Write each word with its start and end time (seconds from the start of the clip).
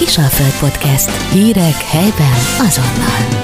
Kisalföld 0.00 0.70
Podcast. 0.70 1.32
Hírek 1.32 1.74
helyben 1.74 2.32
azonnal. 2.58 3.40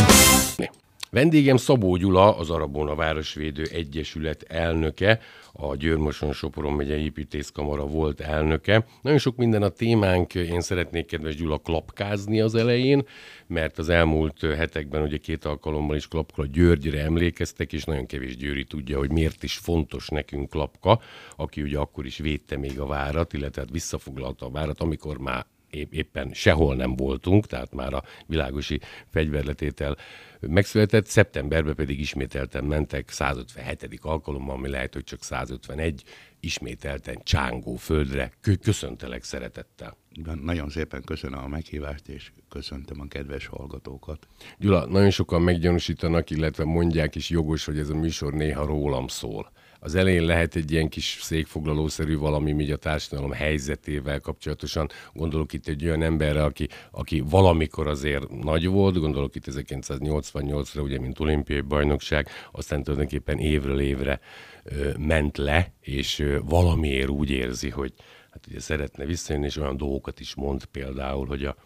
Vendégem 1.10 1.56
Szabó 1.56 1.97
Gyula, 1.97 2.36
az 2.36 2.51
Arabona 2.51 2.94
Városvédő 2.94 3.63
Egyesület 3.73 4.43
elnöke, 4.43 5.21
a 5.53 5.77
Győrmoson 5.77 6.32
Soporon 6.32 6.72
megye 6.72 6.96
építészkamara 6.96 7.87
volt 7.87 8.21
elnöke. 8.21 8.87
Nagyon 9.03 9.19
sok 9.19 9.37
minden 9.37 9.62
a 9.62 9.69
témánk, 9.69 10.34
én 10.34 10.61
szeretnék 10.61 11.06
kedves 11.06 11.37
Gyula 11.37 11.58
klapkázni 11.58 12.41
az 12.41 12.55
elején, 12.55 13.07
mert 13.46 13.79
az 13.79 13.88
elmúlt 13.88 14.41
hetekben 14.41 15.02
ugye 15.02 15.16
két 15.16 15.45
alkalommal 15.45 15.96
is 15.96 16.09
klapka 16.09 16.46
Györgyre 16.46 17.02
emlékeztek, 17.02 17.73
és 17.73 17.84
nagyon 17.84 18.07
kevés 18.07 18.36
Győri 18.36 18.64
tudja, 18.64 18.98
hogy 18.98 19.11
miért 19.11 19.43
is 19.43 19.57
fontos 19.57 20.09
nekünk 20.09 20.50
klapka, 20.50 21.00
aki 21.36 21.62
ugye 21.62 21.79
akkor 21.79 22.07
is 22.07 22.18
védte 22.18 22.57
még 22.57 22.80
a 22.80 22.86
várat, 22.86 23.32
illetve 23.32 23.61
hát 23.61 23.70
visszafoglalta 23.70 24.46
a 24.46 24.50
várat, 24.50 24.80
amikor 24.80 25.18
már 25.18 25.46
éppen 25.90 26.30
sehol 26.32 26.77
nem 26.77 26.96
voltunk, 26.96 27.46
tehát 27.46 27.74
már 27.74 27.95
a 27.95 28.02
világosi 28.27 28.80
fegyverletétel 29.10 29.96
megszületett, 30.41 31.06
szeptemberben 31.06 31.74
pedig 31.74 32.01
ismételten 32.01 32.64
mentek 32.64 33.10
157. 33.10 33.98
alkalommal, 34.02 34.56
ami 34.56 34.68
lehet, 34.68 34.95
hogy 34.95 35.04
csak 35.04 35.23
151, 35.23 36.02
ismételten 36.41 37.20
csángó 37.23 37.77
földre. 37.77 38.32
Köszöntelek 38.62 39.23
szeretettel. 39.23 39.96
Nagyon 40.42 40.68
szépen 40.68 41.02
köszönöm 41.02 41.38
a 41.38 41.48
meghívást, 41.48 42.09
és 42.09 42.32
köszöntöm 42.48 43.01
a 43.01 43.06
kedves 43.09 43.46
hallgatókat. 43.46 44.29
Gyula, 44.59 44.87
nagyon 44.87 45.10
sokan 45.10 45.43
meggyanúsítanak, 45.43 46.30
illetve 46.30 46.65
mondják 46.65 47.15
is 47.15 47.30
jogos, 47.30 47.65
hogy 47.65 47.79
ez 47.79 47.88
a 47.88 47.95
műsor 47.95 48.32
néha 48.32 48.66
rólam 48.66 49.06
szól 49.09 49.52
az 49.86 49.95
elején 49.95 50.24
lehet 50.24 50.56
egy 50.56 50.72
ilyen 50.72 50.88
kis 50.88 51.18
székfoglalószerű 51.20 52.16
valami, 52.16 52.62
így 52.62 52.70
a 52.70 52.76
társadalom 52.76 53.30
helyzetével 53.30 54.20
kapcsolatosan. 54.20 54.88
Gondolok 55.12 55.52
itt 55.52 55.68
egy 55.68 55.84
olyan 55.84 56.02
emberre, 56.02 56.45
aki, 56.45 56.68
aki 56.90 57.20
valamikor 57.20 57.86
azért 57.86 58.30
nagy 58.30 58.66
volt, 58.66 58.98
gondolok 58.98 59.34
itt 59.34 59.46
1988-ra, 59.50 60.82
ugye, 60.82 60.98
mint 60.98 61.20
olimpiai 61.20 61.60
bajnokság, 61.60 62.28
aztán 62.52 62.82
tulajdonképpen 62.82 63.38
évről 63.38 63.80
évre 63.80 64.20
ö, 64.65 64.91
ment 64.98 65.37
le, 65.37 65.73
és 65.81 66.19
ö, 66.19 66.39
valamiért 66.45 67.09
úgy 67.09 67.31
érzi, 67.31 67.71
hogy 67.71 67.93
hát 68.31 68.47
ugye 68.48 68.61
szeretne 68.61 69.05
visszajönni, 69.05 69.47
és 69.47 69.56
olyan 69.56 69.77
dolgokat 69.77 70.21
is 70.21 70.34
mond 70.34 70.65
például, 70.65 71.27
hogy 71.27 71.45
a, 71.45 71.56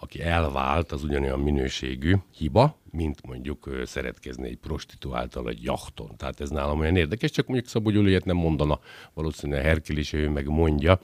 aki 0.00 0.22
elvált, 0.22 0.92
az 0.92 1.04
ugyanolyan 1.04 1.40
minőségű 1.40 2.14
hiba, 2.36 2.78
mint 2.90 3.26
mondjuk 3.26 3.70
szeretkezni 3.84 4.48
egy 4.48 4.56
prostituáltal 4.56 5.48
egy 5.48 5.62
jachton. 5.62 6.16
Tehát 6.16 6.40
ez 6.40 6.50
nálam 6.50 6.78
olyan 6.78 6.96
érdekes, 6.96 7.30
csak 7.30 7.46
mondjuk 7.46 7.68
Szabó 7.68 7.90
Gyuli 7.90 8.20
nem 8.24 8.36
mondana, 8.36 8.80
valószínűleg 9.14 9.64
Herkel 9.64 9.96
is 9.96 10.12
ő 10.12 10.28
meg 10.28 10.48
mondja. 10.48 11.00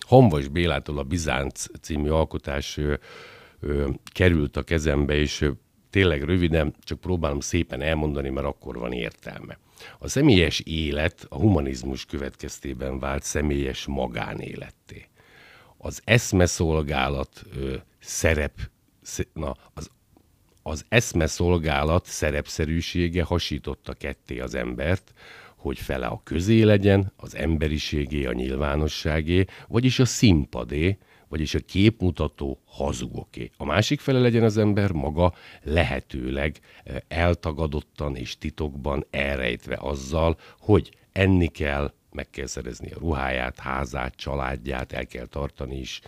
Hanvas 0.00 0.48
Bélától 0.48 0.98
a 0.98 1.02
Bizánc 1.02 1.64
című 1.80 2.08
alkotás 2.08 2.76
ö, 2.76 2.94
ö, 3.60 3.90
került 4.12 4.56
a 4.56 4.62
kezembe, 4.62 5.14
és 5.14 5.50
tényleg 5.90 6.22
röviden, 6.22 6.74
csak 6.80 7.00
próbálom 7.00 7.40
szépen 7.40 7.82
elmondani, 7.82 8.28
mert 8.28 8.46
akkor 8.46 8.78
van 8.78 8.92
értelme. 8.92 9.58
A 9.98 10.08
személyes 10.08 10.60
élet 10.60 11.26
a 11.28 11.36
humanizmus 11.36 12.04
következtében 12.04 12.98
vált 12.98 13.22
személyes 13.22 13.86
magánéletté. 13.86 15.08
Az 15.76 16.00
eszmeszolgálat 16.04 17.44
szerep, 18.08 18.70
na, 19.32 19.56
az, 19.74 19.90
az 20.62 20.84
eszmeszolgálat 20.88 22.06
szerepszerűsége 22.06 23.22
hasította 23.22 23.92
ketté 23.94 24.38
az 24.38 24.54
embert, 24.54 25.12
hogy 25.56 25.78
fele 25.78 26.06
a 26.06 26.20
közé 26.24 26.62
legyen, 26.62 27.12
az 27.16 27.36
emberiségé, 27.36 28.24
a 28.24 28.32
nyilvánosságé, 28.32 29.44
vagyis 29.68 29.98
a 29.98 30.04
színpadé, 30.04 30.98
vagyis 31.28 31.54
a 31.54 31.58
képmutató 31.58 32.60
hazugoké. 32.66 33.50
A 33.56 33.64
másik 33.64 34.00
fele 34.00 34.18
legyen 34.18 34.42
az 34.42 34.56
ember 34.56 34.90
maga 34.92 35.34
lehetőleg 35.62 36.60
eltagadottan 37.08 38.16
és 38.16 38.38
titokban 38.38 39.06
elrejtve 39.10 39.78
azzal, 39.80 40.38
hogy 40.58 40.90
enni 41.12 41.46
kell, 41.46 41.92
meg 42.12 42.30
kell 42.30 42.46
szerezni 42.46 42.90
a 42.90 42.98
ruháját, 42.98 43.58
házát, 43.58 44.14
családját, 44.14 44.92
el 44.92 45.06
kell 45.06 45.26
tartani 45.26 45.78
is. 45.78 46.00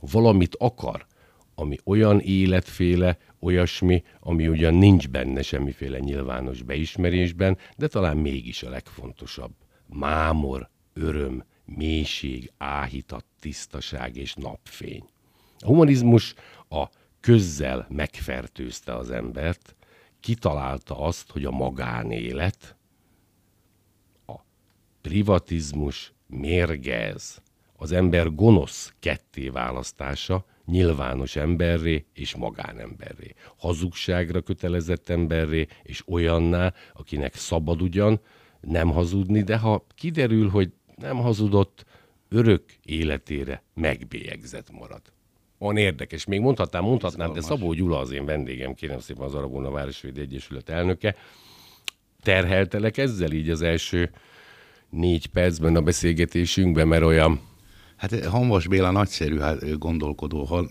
Valamit 0.00 0.56
akar, 0.58 1.06
ami 1.54 1.76
olyan 1.84 2.20
életféle, 2.20 3.18
olyasmi, 3.40 4.02
ami 4.20 4.48
ugyan 4.48 4.74
nincs 4.74 5.08
benne 5.08 5.42
semmiféle 5.42 5.98
nyilvános 5.98 6.62
beismerésben, 6.62 7.58
de 7.76 7.88
talán 7.88 8.16
mégis 8.16 8.62
a 8.62 8.70
legfontosabb. 8.70 9.52
Mámor, 9.86 10.68
öröm, 10.92 11.44
mélység, 11.64 12.52
áhítat, 12.58 13.24
tisztaság 13.40 14.16
és 14.16 14.34
napfény. 14.34 15.04
A 15.58 15.66
humanizmus 15.66 16.34
a 16.68 16.88
közzel 17.20 17.86
megfertőzte 17.88 18.94
az 18.94 19.10
embert, 19.10 19.76
kitalálta 20.20 20.98
azt, 20.98 21.30
hogy 21.30 21.44
a 21.44 21.50
magánélet, 21.50 22.76
a 24.26 24.34
privatizmus 25.00 26.12
mérgez, 26.26 27.42
az 27.76 27.92
ember 27.92 28.34
gonosz 28.34 28.94
ketté 28.98 29.48
választása, 29.48 30.44
nyilvános 30.64 31.36
emberré 31.36 32.04
és 32.12 32.34
magánemberré. 32.34 33.34
Hazugságra 33.56 34.40
kötelezett 34.40 35.08
emberré 35.08 35.66
és 35.82 36.02
olyanná, 36.08 36.74
akinek 36.92 37.34
szabad 37.34 37.82
ugyan 37.82 38.20
nem 38.60 38.90
hazudni, 38.90 39.42
de 39.42 39.56
ha 39.56 39.86
kiderül, 39.94 40.48
hogy 40.48 40.72
nem 40.96 41.16
hazudott, 41.16 41.84
örök 42.28 42.62
életére 42.84 43.62
megbélyegzett 43.74 44.70
marad. 44.70 45.02
Van 45.58 45.76
érdekes, 45.76 46.24
még 46.24 46.40
mondhatnám, 46.40 46.82
mondhatnám, 46.82 47.32
de 47.32 47.40
Szabó 47.40 47.72
Gyula 47.72 47.98
az 47.98 48.10
én 48.10 48.24
vendégem, 48.24 48.74
kérem 48.74 49.00
szépen 49.00 49.22
az 49.22 49.34
Arabona 49.34 49.70
Városvédi 49.70 50.20
Egyesület 50.20 50.68
elnöke. 50.68 51.16
Terheltelek 52.22 52.96
ezzel 52.96 53.32
így 53.32 53.50
az 53.50 53.62
első 53.62 54.10
négy 54.90 55.26
percben 55.26 55.76
a 55.76 55.80
beszélgetésünkben, 55.80 56.88
mert 56.88 57.02
olyan 57.02 57.40
Hát 58.02 58.24
Hanvas 58.24 58.66
Béla 58.66 58.90
nagyszerű 58.90 59.38
hát, 59.38 59.78
gondolkodó, 59.78 60.68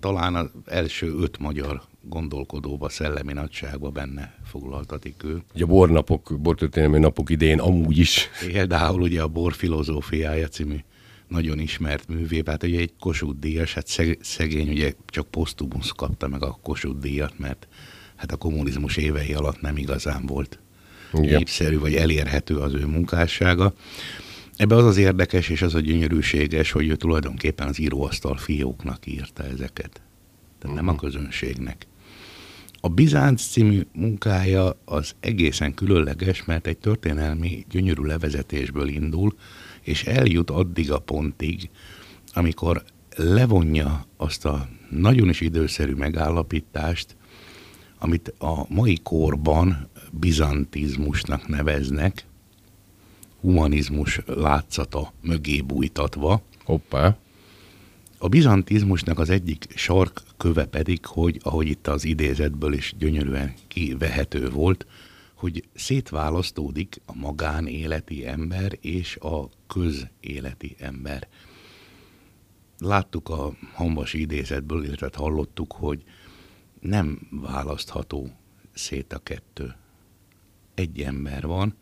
talán 0.00 0.34
az 0.34 0.48
első 0.64 1.14
öt 1.20 1.38
magyar 1.38 1.82
gondolkodóba, 2.00 2.88
szellemi 2.88 3.32
nagyságba 3.32 3.90
benne 3.90 4.34
foglaltatik 4.44 5.24
ő. 5.24 5.42
Ugye 5.54 5.64
a 5.64 5.66
bornapok, 5.66 6.38
bortörténelmi 6.40 6.98
napok 6.98 7.30
idején 7.30 7.58
amúgy 7.58 7.98
is. 7.98 8.28
Például 8.46 9.00
ugye 9.00 9.22
a 9.22 9.28
bor 9.28 9.52
filozófiája 9.52 10.48
című 10.48 10.76
nagyon 11.28 11.58
ismert 11.58 12.08
művé, 12.08 12.42
hát 12.46 12.62
ugye 12.62 12.80
egy 12.80 12.92
Kossuth 13.00 13.38
díjas, 13.38 13.74
hát 13.74 14.16
szegény 14.20 14.68
ugye 14.68 14.92
csak 15.06 15.26
posztumusz 15.26 15.90
kapta 15.90 16.28
meg 16.28 16.42
a 16.42 16.58
Kossuth 16.62 17.00
díjat, 17.00 17.38
mert 17.38 17.68
hát 18.16 18.32
a 18.32 18.36
kommunizmus 18.36 18.96
évei 18.96 19.34
alatt 19.34 19.60
nem 19.60 19.76
igazán 19.76 20.26
volt 20.26 20.58
Igen. 21.12 21.36
népszerű 21.36 21.78
vagy 21.78 21.94
elérhető 21.94 22.56
az 22.56 22.74
ő 22.74 22.86
munkássága. 22.86 23.72
Ebbe 24.62 24.76
az 24.76 24.84
az 24.84 24.96
érdekes 24.96 25.48
és 25.48 25.62
az 25.62 25.74
a 25.74 25.80
gyönyörűséges, 25.80 26.70
hogy 26.70 26.88
ő 26.88 26.96
tulajdonképpen 26.96 27.68
az 27.68 27.78
íróasztal 27.78 28.36
fióknak 28.36 29.06
írta 29.06 29.44
ezeket. 29.44 30.02
Tehát 30.58 30.76
nem 30.76 30.88
a 30.88 30.92
mhm. 30.92 31.00
közönségnek. 31.00 31.86
A 32.80 32.88
Bizánc 32.88 33.42
című 33.42 33.86
munkája 33.92 34.78
az 34.84 35.14
egészen 35.20 35.74
különleges, 35.74 36.44
mert 36.44 36.66
egy 36.66 36.78
történelmi 36.78 37.66
gyönyörű 37.70 38.02
levezetésből 38.02 38.88
indul, 38.88 39.34
és 39.80 40.04
eljut 40.04 40.50
addig 40.50 40.92
a 40.92 40.98
pontig, 40.98 41.70
amikor 42.32 42.84
levonja 43.16 44.06
azt 44.16 44.44
a 44.44 44.68
nagyon 44.90 45.28
is 45.28 45.40
időszerű 45.40 45.94
megállapítást, 45.94 47.16
amit 47.98 48.34
a 48.38 48.66
mai 48.68 48.98
korban 49.02 49.88
bizantizmusnak 50.12 51.48
neveznek, 51.48 52.26
humanizmus 53.42 54.20
látszata 54.26 55.12
mögé 55.20 55.60
bújtatva. 55.60 56.42
Hoppá. 56.64 57.16
A 58.18 58.28
bizantizmusnak 58.28 59.18
az 59.18 59.30
egyik 59.30 59.66
sarkköve 59.74 60.66
pedig, 60.66 61.06
hogy 61.06 61.40
ahogy 61.42 61.66
itt 61.66 61.86
az 61.86 62.04
idézetből 62.04 62.72
is 62.72 62.94
gyönyörűen 62.98 63.54
kivehető 63.68 64.50
volt, 64.50 64.86
hogy 65.34 65.64
szétválasztódik 65.74 67.00
a 67.06 67.14
magánéleti 67.14 68.26
ember 68.26 68.78
és 68.80 69.16
a 69.16 69.48
közéleti 69.66 70.76
ember. 70.78 71.28
Láttuk 72.78 73.28
a 73.28 73.52
hambasi 73.72 74.20
idézetből, 74.20 74.84
illetve 74.84 75.10
hallottuk, 75.14 75.72
hogy 75.72 76.02
nem 76.80 77.28
választható 77.30 78.30
szét 78.74 79.12
a 79.12 79.18
kettő. 79.18 79.74
Egy 80.74 81.00
ember 81.00 81.46
van, 81.46 81.74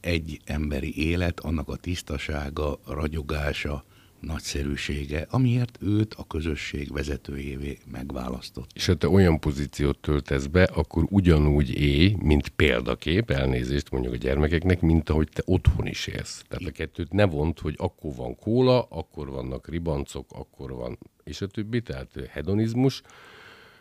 egy 0.00 0.40
emberi 0.44 1.08
élet, 1.08 1.40
annak 1.40 1.68
a 1.68 1.76
tisztasága, 1.76 2.78
ragyogása, 2.86 3.84
nagyszerűsége, 4.20 5.26
amiért 5.30 5.78
őt 5.80 6.14
a 6.14 6.26
közösség 6.26 6.92
vezetőjévé 6.92 7.78
megválasztott. 7.90 8.70
És 8.74 8.86
ha 8.86 8.94
te 8.94 9.08
olyan 9.08 9.40
pozíciót 9.40 9.98
töltesz 9.98 10.46
be, 10.46 10.62
akkor 10.62 11.06
ugyanúgy 11.08 11.74
élj, 11.74 12.14
mint 12.18 12.48
példakép, 12.48 13.30
elnézést 13.30 13.90
mondjuk 13.90 14.14
a 14.14 14.16
gyermekeknek, 14.16 14.80
mint 14.80 15.10
ahogy 15.10 15.28
te 15.32 15.42
otthon 15.44 15.86
is 15.86 16.06
élsz. 16.06 16.44
Tehát 16.48 16.68
a 16.68 16.70
kettőt 16.70 17.12
ne 17.12 17.24
vont, 17.24 17.58
hogy 17.58 17.74
akkor 17.78 18.14
van 18.14 18.36
kóla, 18.36 18.82
akkor 18.82 19.28
vannak 19.28 19.68
ribancok, 19.68 20.26
akkor 20.32 20.72
van 20.72 20.98
és 21.24 21.40
a 21.40 21.46
többi, 21.46 21.80
tehát 21.80 22.10
hedonizmus, 22.28 23.02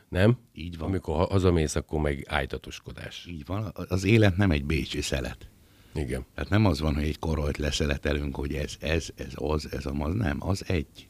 nem? 0.10 0.38
Így 0.54 0.77
van. 0.77 0.88
Amikor 0.88 1.27
hazamész, 1.27 1.75
akkor 1.75 2.01
meg 2.01 2.25
ájtatoskodás. 2.27 3.25
Így 3.30 3.45
van. 3.45 3.74
Az 3.89 4.04
élet 4.04 4.38
nem 4.38 4.51
egy 4.51 4.66
bécsi 4.66 5.01
szelet. 5.01 5.50
Igen. 5.94 6.25
Tehát 6.36 6.50
nem 6.50 6.65
az 6.65 6.80
van, 6.80 6.94
hogy 6.94 7.03
egy 7.03 7.19
korolt 7.19 7.57
leszeletelünk, 7.57 8.36
hogy 8.36 8.53
ez, 8.53 8.75
ez, 8.80 9.07
ez 9.15 9.31
az, 9.36 9.68
ez 9.71 9.86
az, 9.86 10.13
nem, 10.13 10.38
az 10.39 10.63
egy. 10.68 11.07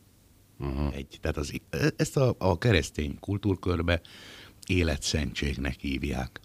Uh-huh. 0.59 0.95
egy. 0.95 1.17
Tehát 1.21 1.37
az, 1.37 1.53
ezt 1.95 2.17
a, 2.17 2.35
a 2.37 2.57
keresztény 2.57 3.19
kultúrkörbe 3.19 4.01
életszentségnek 4.67 5.75
hívják. 5.79 6.39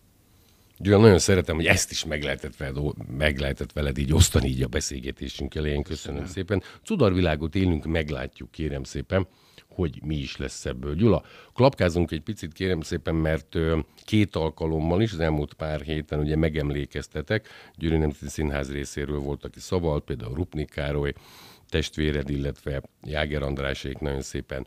Gyula, 0.79 0.99
nagyon 0.99 1.19
szeretem, 1.19 1.55
hogy 1.55 1.67
ezt 1.67 1.91
is 1.91 2.05
meg 2.05 2.23
lehetett, 2.23 2.57
veled, 2.57 2.77
meg 3.17 3.39
lehetett 3.39 3.73
veled 3.73 3.99
így 3.99 4.13
osztani 4.13 4.49
így 4.49 4.63
a 4.63 4.69
beszélgetésünk 4.69 5.55
elején. 5.55 5.83
Köszönöm, 5.83 6.23
Köszönöm. 6.23 6.33
szépen. 6.33 6.63
Cudarvilágot 6.85 7.55
élünk, 7.55 7.85
meglátjuk, 7.85 8.51
kérem 8.51 8.85
szépen 8.85 9.27
hogy 9.75 10.01
mi 10.03 10.17
is 10.17 10.37
lesz 10.37 10.65
ebből. 10.65 10.95
Gyula, 10.95 11.23
klapkázunk 11.55 12.11
egy 12.11 12.21
picit, 12.21 12.53
kérem 12.53 12.81
szépen, 12.81 13.15
mert 13.15 13.57
két 14.05 14.37
alkalommal 14.37 15.03
is, 15.03 15.13
az 15.13 15.21
elmúlt 15.21 15.55
pár 15.55 15.81
héten 15.81 16.19
ugye 16.19 16.37
megemlékeztetek, 16.37 17.49
Győri 17.77 17.97
Nemzeti 17.97 18.29
Színház 18.29 18.73
részéről 18.73 19.19
volt, 19.19 19.45
aki 19.45 19.61
szavalt, 19.61 20.05
például 20.05 20.35
Rupnik 20.35 20.71
Károly, 20.71 21.13
testvéred, 21.69 22.31
illetve 22.31 22.83
Jáger 23.03 23.43
Andrásék 23.43 23.99
nagyon 23.99 24.23
szépen 24.23 24.67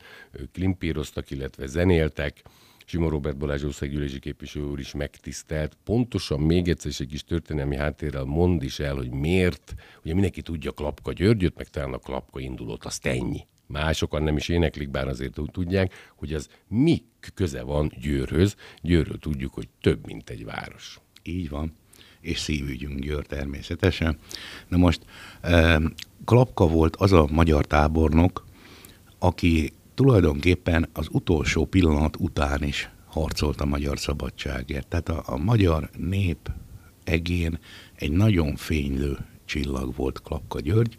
klimpíroztak, 0.53 1.31
illetve 1.31 1.65
zenéltek. 1.65 2.43
Simon 2.85 3.09
Robert 3.09 3.37
Balázs 3.37 3.63
országgyűlési 3.63 4.19
képviselő 4.19 4.65
úr 4.65 4.79
is 4.79 4.93
megtisztelt. 4.93 5.77
Pontosan 5.83 6.39
még 6.39 6.67
egyszer 6.67 6.91
egy 6.97 7.07
kis 7.07 7.23
történelmi 7.23 7.75
háttérrel 7.75 8.23
mond 8.23 8.63
is 8.63 8.79
el, 8.79 8.95
hogy 8.95 9.09
miért. 9.09 9.75
Ugye 10.03 10.13
mindenki 10.13 10.41
tudja 10.41 10.71
Klapka 10.71 11.13
Györgyöt, 11.13 11.57
meg 11.57 11.67
talán 11.67 11.93
a 11.93 11.97
Klapka 11.97 12.39
indulót, 12.39 12.85
azt 12.85 13.05
ennyi. 13.05 13.47
Másokan 13.67 14.23
nem 14.23 14.37
is 14.37 14.49
éneklik, 14.49 14.89
bár 14.89 15.07
azért 15.07 15.39
úgy 15.39 15.51
tudják, 15.51 15.93
hogy 16.15 16.33
az 16.33 16.49
mi 16.67 17.03
köze 17.33 17.61
van 17.61 17.91
Győrhöz. 18.01 18.55
Győrről 18.81 19.19
tudjuk, 19.19 19.53
hogy 19.53 19.67
több, 19.81 20.05
mint 20.05 20.29
egy 20.29 20.45
város. 20.45 20.99
Így 21.23 21.49
van 21.49 21.73
és 22.27 22.39
szívügyünk 22.39 22.99
Győr 22.99 23.25
természetesen. 23.25 24.17
Na 24.67 24.77
most 24.77 25.01
Klapka 26.25 26.67
volt 26.67 26.95
az 26.95 27.11
a 27.11 27.27
magyar 27.31 27.65
tábornok, 27.65 28.45
aki 29.19 29.73
tulajdonképpen 29.93 30.89
az 30.93 31.07
utolsó 31.11 31.65
pillanat 31.65 32.15
után 32.19 32.63
is 32.63 32.89
harcolt 33.05 33.61
a 33.61 33.65
magyar 33.65 33.99
szabadságért. 33.99 34.87
Tehát 34.87 35.09
a, 35.09 35.23
a 35.25 35.37
magyar 35.37 35.89
nép 35.97 36.51
egén 37.03 37.59
egy 37.95 38.11
nagyon 38.11 38.55
fénylő 38.55 39.17
csillag 39.45 39.95
volt 39.95 40.21
Klapka 40.21 40.59
György. 40.59 40.97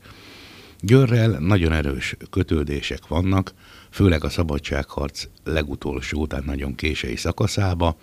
Győrrel 0.80 1.38
nagyon 1.38 1.72
erős 1.72 2.16
kötődések 2.30 3.06
vannak, 3.06 3.52
főleg 3.90 4.24
a 4.24 4.28
szabadságharc 4.28 5.24
legutolsó, 5.44 6.26
tehát 6.26 6.44
nagyon 6.44 6.74
késői 6.74 7.16
szakaszába, 7.16 7.96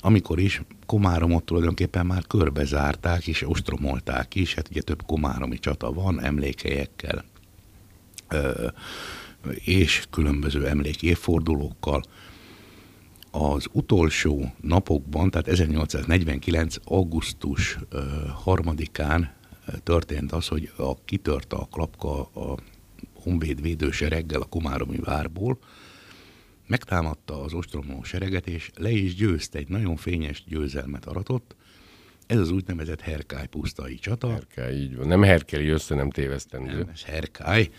amikor 0.00 0.38
is 0.38 0.62
Komáromot 0.86 1.44
tulajdonképpen 1.44 2.06
már 2.06 2.26
körbezárták 2.26 3.26
és 3.26 3.48
ostromolták 3.48 4.34
is, 4.34 4.54
hát 4.54 4.68
ugye 4.70 4.80
több 4.80 5.02
komáromi 5.06 5.58
csata 5.58 5.92
van 5.92 6.20
emlékelyekkel, 6.20 7.24
és 9.54 10.04
különböző 10.10 10.66
emlékévfordulókkal. 10.66 12.02
Az 13.30 13.66
utolsó 13.72 14.52
napokban, 14.60 15.30
tehát 15.30 15.48
1849. 15.48 16.76
augusztus 16.84 17.78
harmadikán 18.34 19.32
történt 19.82 20.32
az, 20.32 20.48
hogy 20.48 20.72
a, 20.76 21.04
kitört 21.04 21.52
a 21.52 21.68
klapka 21.72 22.20
a 22.22 22.58
honvéd 23.14 23.60
védősereggel 23.60 24.40
a 24.40 24.44
Komáromi 24.44 24.98
várból, 24.98 25.58
megtámadta 26.66 27.42
az 27.42 27.52
ostromló 27.52 28.02
sereget, 28.02 28.46
és 28.46 28.70
le 28.76 28.90
is 28.90 29.14
győzte, 29.14 29.58
egy 29.58 29.68
nagyon 29.68 29.96
fényes 29.96 30.44
győzelmet 30.46 31.06
aratott. 31.06 31.54
Ez 32.26 32.38
az 32.38 32.50
úgynevezett 32.50 33.00
Herkály 33.00 33.46
pusztai 33.46 33.94
csata. 33.94 34.30
Herkály, 34.30 34.74
így 34.74 34.96
van. 34.96 35.06
Nem 35.06 35.22
Herkeli 35.22 35.68
össze, 35.68 35.94
nem 35.94 36.10
tévesztendő. 36.10 36.78
Nem, 36.78 36.88
ez 36.92 37.02
Herkály. 37.02 37.70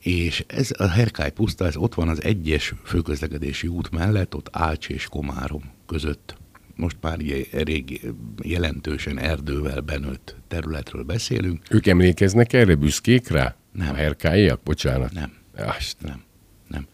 És 0.00 0.44
ez 0.46 0.70
a 0.78 0.88
Herkály 0.88 1.30
puszta, 1.30 1.66
ez 1.66 1.76
ott 1.76 1.94
van 1.94 2.08
az 2.08 2.22
egyes 2.22 2.74
főközlekedési 2.84 3.66
út 3.66 3.90
mellett, 3.90 4.34
ott 4.34 4.48
Ács 4.52 4.88
és 4.88 5.06
Komárom 5.06 5.72
között. 5.86 6.36
Most 6.76 6.96
már 7.00 7.18
rég 7.52 8.00
jelentősen 8.42 9.18
erdővel 9.18 9.80
benőtt 9.80 10.36
területről 10.48 11.02
beszélünk. 11.02 11.62
Ők 11.70 11.86
emlékeznek 11.86 12.52
erre, 12.52 12.74
büszkék 12.74 13.28
rá? 13.28 13.56
Nem. 13.72 13.88
A 13.90 13.94
herkályiak? 13.94 14.62
Bocsánat. 14.62 15.12
Nem. 15.12 15.32
Ast. 15.56 15.96
Nem. 16.00 16.22
Nem. 16.68 16.86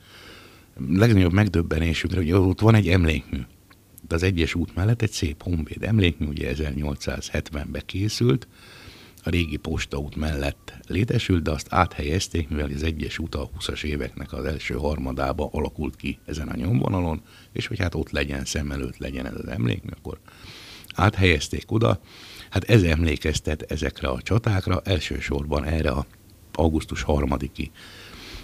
Legnagyobb 0.88 1.32
megdöbbenésünkre, 1.32 2.18
hogy 2.18 2.32
ott 2.32 2.60
van 2.60 2.74
egy 2.74 2.88
emlékmű. 2.88 3.40
De 4.08 4.14
az 4.14 4.22
egyes 4.22 4.54
út 4.54 4.74
mellett 4.74 5.02
egy 5.02 5.10
szép 5.10 5.42
honvéd 5.42 5.82
emlékmű, 5.82 6.26
ugye 6.26 6.52
1870-ben 6.54 7.82
készült, 7.86 8.48
a 9.22 9.30
régi 9.30 9.56
postaút 9.56 10.16
mellett 10.16 10.74
létesült, 10.86 11.42
de 11.42 11.50
azt 11.50 11.66
áthelyezték, 11.70 12.48
mivel 12.48 12.70
az 12.74 12.82
egyes 12.82 13.18
út 13.18 13.34
a 13.34 13.50
20-as 13.58 13.84
éveknek 13.84 14.32
az 14.32 14.44
első 14.44 14.74
harmadába 14.74 15.48
alakult 15.52 15.96
ki 15.96 16.18
ezen 16.26 16.48
a 16.48 16.56
nyomvonalon, 16.56 17.22
és 17.52 17.66
hogy 17.66 17.78
hát 17.78 17.94
ott 17.94 18.10
legyen, 18.10 18.44
szem 18.44 18.70
előtt 18.70 18.98
legyen 18.98 19.26
ez 19.26 19.34
az 19.34 19.48
emlékmű, 19.48 19.90
akkor 19.96 20.18
áthelyezték 20.94 21.72
oda. 21.72 22.00
Hát 22.50 22.64
ez 22.64 22.82
emlékeztet 22.82 23.62
ezekre 23.62 24.08
a 24.08 24.22
csatákra, 24.22 24.80
elsősorban 24.84 25.64
erre 25.64 25.90
a 25.90 26.06
augusztus 26.52 27.02
harmadiki 27.02 27.70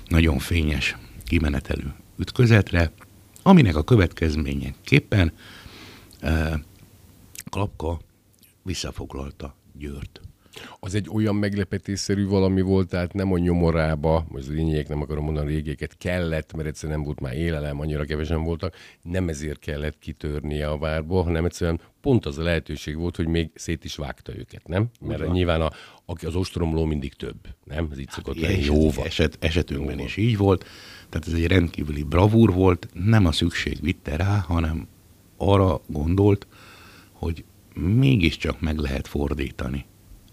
nagyon 0.06 0.38
fényes 0.38 0.96
kimenetelő 1.24 1.94
ütközetre, 2.18 2.92
aminek 3.42 3.76
a 3.76 3.84
következményeképpen 3.84 5.32
eh, 6.20 6.52
Klapka 7.50 8.00
visszafoglalta 8.62 9.54
Győrt. 9.78 10.20
Az 10.80 10.94
egy 10.94 11.08
olyan 11.12 11.34
meglepetésszerű 11.34 12.26
valami 12.26 12.60
volt, 12.60 12.88
tehát 12.88 13.12
nem 13.12 13.32
a 13.32 13.38
nyomorába, 13.38 14.26
most 14.28 14.48
lényegek 14.48 14.88
nem 14.88 15.02
akarom 15.02 15.24
mondani, 15.24 15.52
régéket 15.52 15.96
kellett, 15.96 16.52
mert 16.52 16.68
egyszerűen 16.68 16.96
nem 16.98 17.06
volt 17.06 17.20
már 17.20 17.36
élelem, 17.36 17.80
annyira 17.80 18.04
kevesen 18.04 18.42
voltak, 18.42 18.74
nem 19.02 19.28
ezért 19.28 19.58
kellett 19.58 19.98
kitörnie 19.98 20.68
a 20.68 20.78
várból, 20.78 21.22
hanem 21.22 21.44
egyszerűen 21.44 21.80
pont 22.00 22.26
az 22.26 22.38
a 22.38 22.42
lehetőség 22.42 22.96
volt, 22.96 23.16
hogy 23.16 23.26
még 23.26 23.50
szét 23.54 23.84
is 23.84 23.96
vágta 23.96 24.36
őket, 24.36 24.68
nem? 24.68 24.86
Mert 25.00 25.20
Ugyan. 25.20 25.32
nyilván 25.32 25.60
a, 25.60 25.70
aki 26.04 26.26
az 26.26 26.34
ostromló 26.34 26.84
mindig 26.84 27.14
több, 27.14 27.38
nem? 27.64 27.88
Ez 27.90 27.98
így 27.98 28.10
szokott 28.10 28.40
hát, 28.40 28.50
lenni 28.50 28.64
jóval. 28.64 29.04
Eset, 29.04 29.36
esetünkben 29.40 29.90
jóval. 29.90 30.06
is 30.06 30.16
így 30.16 30.36
volt, 30.36 30.64
tehát 31.08 31.26
ez 31.26 31.32
egy 31.32 31.46
rendkívüli 31.46 32.02
bravúr 32.02 32.52
volt, 32.52 32.88
nem 32.92 33.26
a 33.26 33.32
szükség 33.32 33.78
vitte 33.80 34.16
rá, 34.16 34.38
hanem 34.38 34.88
arra 35.36 35.80
gondolt, 35.86 36.46
hogy 37.12 37.44
mégiscsak 37.74 38.60
meg 38.60 38.78
lehet 38.78 39.08
fordítani 39.08 39.86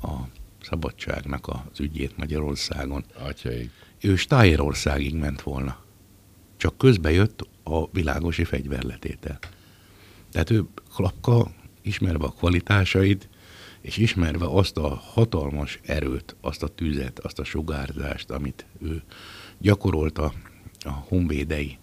a 0.06 0.28
szabadságnak 0.62 1.48
az 1.48 1.80
ügyét 1.80 2.18
Magyarországon. 2.18 3.06
Atyaik. 3.20 3.72
Ő 4.02 4.16
Stájerországig 4.16 5.16
ment 5.16 5.42
volna. 5.42 5.84
Csak 6.58 6.78
közbe 6.78 7.12
jött 7.12 7.48
a 7.64 7.90
világosi 7.92 8.44
fegyverletétel. 8.44 9.40
Tehát 10.32 10.50
ő 10.50 10.64
klapka, 10.96 11.52
ismerve 11.82 12.26
a 12.26 12.30
kvalitásait, 12.32 13.30
és 13.82 13.98
ismerve 13.98 14.46
azt 14.46 14.78
a 14.78 14.96
hatalmas 14.96 15.80
erőt, 15.84 16.36
azt 16.42 16.64
a 16.64 16.68
tüzet, 16.68 17.20
azt 17.20 17.40
a 17.40 17.44
sugárzást, 17.44 18.30
amit 18.30 18.66
ő 18.82 19.04
gyakorolta 19.58 20.34
a 20.80 20.90
honvédei 20.90 21.78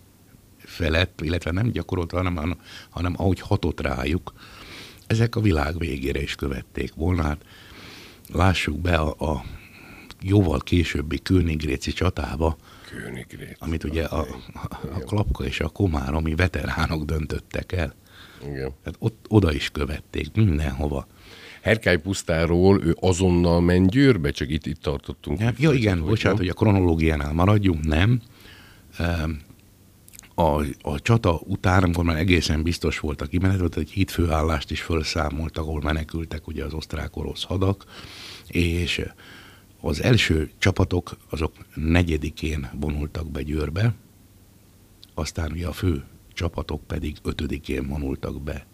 felett, 0.58 1.20
illetve 1.20 1.50
nem 1.50 1.70
gyakorolta, 1.70 2.16
hanem, 2.16 2.58
hanem 2.90 3.14
ahogy 3.16 3.40
hatott 3.40 3.80
rájuk, 3.80 4.32
ezek 5.06 5.36
a 5.36 5.40
világ 5.40 5.78
végére 5.78 6.22
is 6.22 6.34
követték 6.34 6.94
volna. 6.94 7.22
Hát 7.22 7.44
lássuk 8.32 8.80
be 8.80 8.96
a, 8.96 9.32
a 9.32 9.44
jóval 10.22 10.58
későbbi 10.58 11.18
Königréci 11.22 11.92
csatába, 11.92 12.56
Königréci. 12.90 13.56
amit 13.58 13.84
ugye 13.84 14.04
a, 14.04 14.20
a, 14.52 14.68
a 14.94 14.98
Klapka 14.98 15.44
és 15.44 15.60
a 15.60 15.68
Komár, 15.68 16.14
ami 16.14 16.34
veteránok 16.34 17.04
döntöttek 17.04 17.72
el. 17.72 17.94
Igen. 18.42 18.72
Tehát 18.82 18.96
ott, 18.98 19.24
oda 19.28 19.52
is 19.52 19.70
követték, 19.70 20.34
mindenhova. 20.34 21.06
Herkály 21.62 21.98
pusztáról 21.98 22.84
ő 22.84 22.96
azonnal 23.00 23.60
ment 23.60 23.90
Győrbe, 23.90 24.30
csak 24.30 24.50
itt, 24.50 24.66
itt 24.66 24.80
tartottunk. 24.80 25.40
Ja, 25.40 25.52
ja 25.58 25.72
igen, 25.72 26.00
bocsánat, 26.00 26.38
hogy 26.38 26.48
a 26.48 26.52
kronológiánál 26.54 27.32
maradjunk, 27.32 27.84
nem. 27.84 28.22
A, 30.42 30.64
a 30.82 31.00
csata 31.00 31.40
után, 31.44 31.82
amikor 31.82 32.04
már 32.04 32.16
egészen 32.16 32.62
biztos 32.62 32.99
volt 32.99 33.20
a 33.20 33.26
kimenet, 33.26 33.76
egy 33.76 33.90
hídfőállást 33.90 34.70
is 34.70 34.82
felszámoltak, 34.82 35.64
ahol 35.64 35.80
menekültek 35.80 36.46
ugye 36.46 36.64
az 36.64 36.72
osztrák-orosz 36.72 37.42
hadak, 37.42 37.84
és 38.46 39.04
az 39.80 40.02
első 40.02 40.50
csapatok 40.58 41.16
azok 41.30 41.52
negyedikén 41.75 42.70
vonultak 42.80 43.30
be 43.30 43.42
Győrbe, 43.42 43.94
aztán 45.14 45.52
ugye 45.52 45.66
a 45.66 45.72
fő 45.72 46.04
csapatok 46.34 46.87
pedig 46.87 47.16
ötödikén 47.22 47.88
vonultak 47.88 48.42
be 48.42 48.66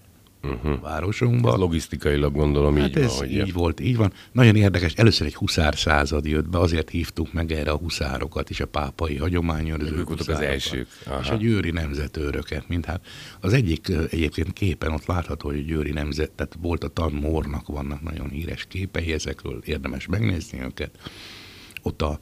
uh-huh. 0.43 0.81
városunkba. 0.81 1.53
Ez 1.53 1.59
logisztikailag 1.59 2.33
gondolom 2.33 2.77
hát 2.77 2.89
így 2.89 2.97
ez 2.97 3.09
van. 3.09 3.19
Hogy 3.19 3.33
így 3.33 3.53
volt, 3.53 3.81
így 3.81 3.97
van. 3.97 4.13
Nagyon 4.33 4.57
érdekes, 4.57 4.93
először 4.93 5.27
egy 5.27 5.35
huszár 5.35 5.77
század 5.77 6.27
jött 6.27 6.49
be, 6.49 6.59
azért 6.59 6.91
hívtuk 6.91 7.33
meg 7.33 7.53
erre 7.53 7.71
a 7.71 7.77
huszárokat 7.77 8.51
is, 8.51 8.61
a 8.61 8.67
pápai 8.67 9.17
hagyományőrző 9.17 9.97
Ők 9.97 10.07
voltak 10.07 10.29
az 10.29 10.41
elsők. 10.41 10.89
Aha. 11.07 11.21
És 11.21 11.29
a 11.29 11.35
győri 11.35 11.71
nemzetőröket, 11.71 12.69
mint 12.69 12.85
hát 12.85 13.07
az 13.41 13.53
egyik 13.53 13.89
egyébként 14.11 14.53
képen 14.53 14.93
ott 14.93 15.07
látható, 15.07 15.49
hogy 15.49 15.59
a 15.59 15.63
győri 15.63 15.91
nemzet, 15.91 16.31
tehát 16.31 16.57
volt 16.61 16.85
a 16.85 16.89
tanmórnak, 16.89 17.67
vannak 17.67 18.03
nagyon 18.03 18.29
híres 18.29 18.65
képei 18.69 19.13
ezekről, 19.13 19.61
érdemes 19.65 20.07
megnézni 20.07 20.63
őket. 20.63 20.91
Ott 21.83 22.03
a 22.03 22.19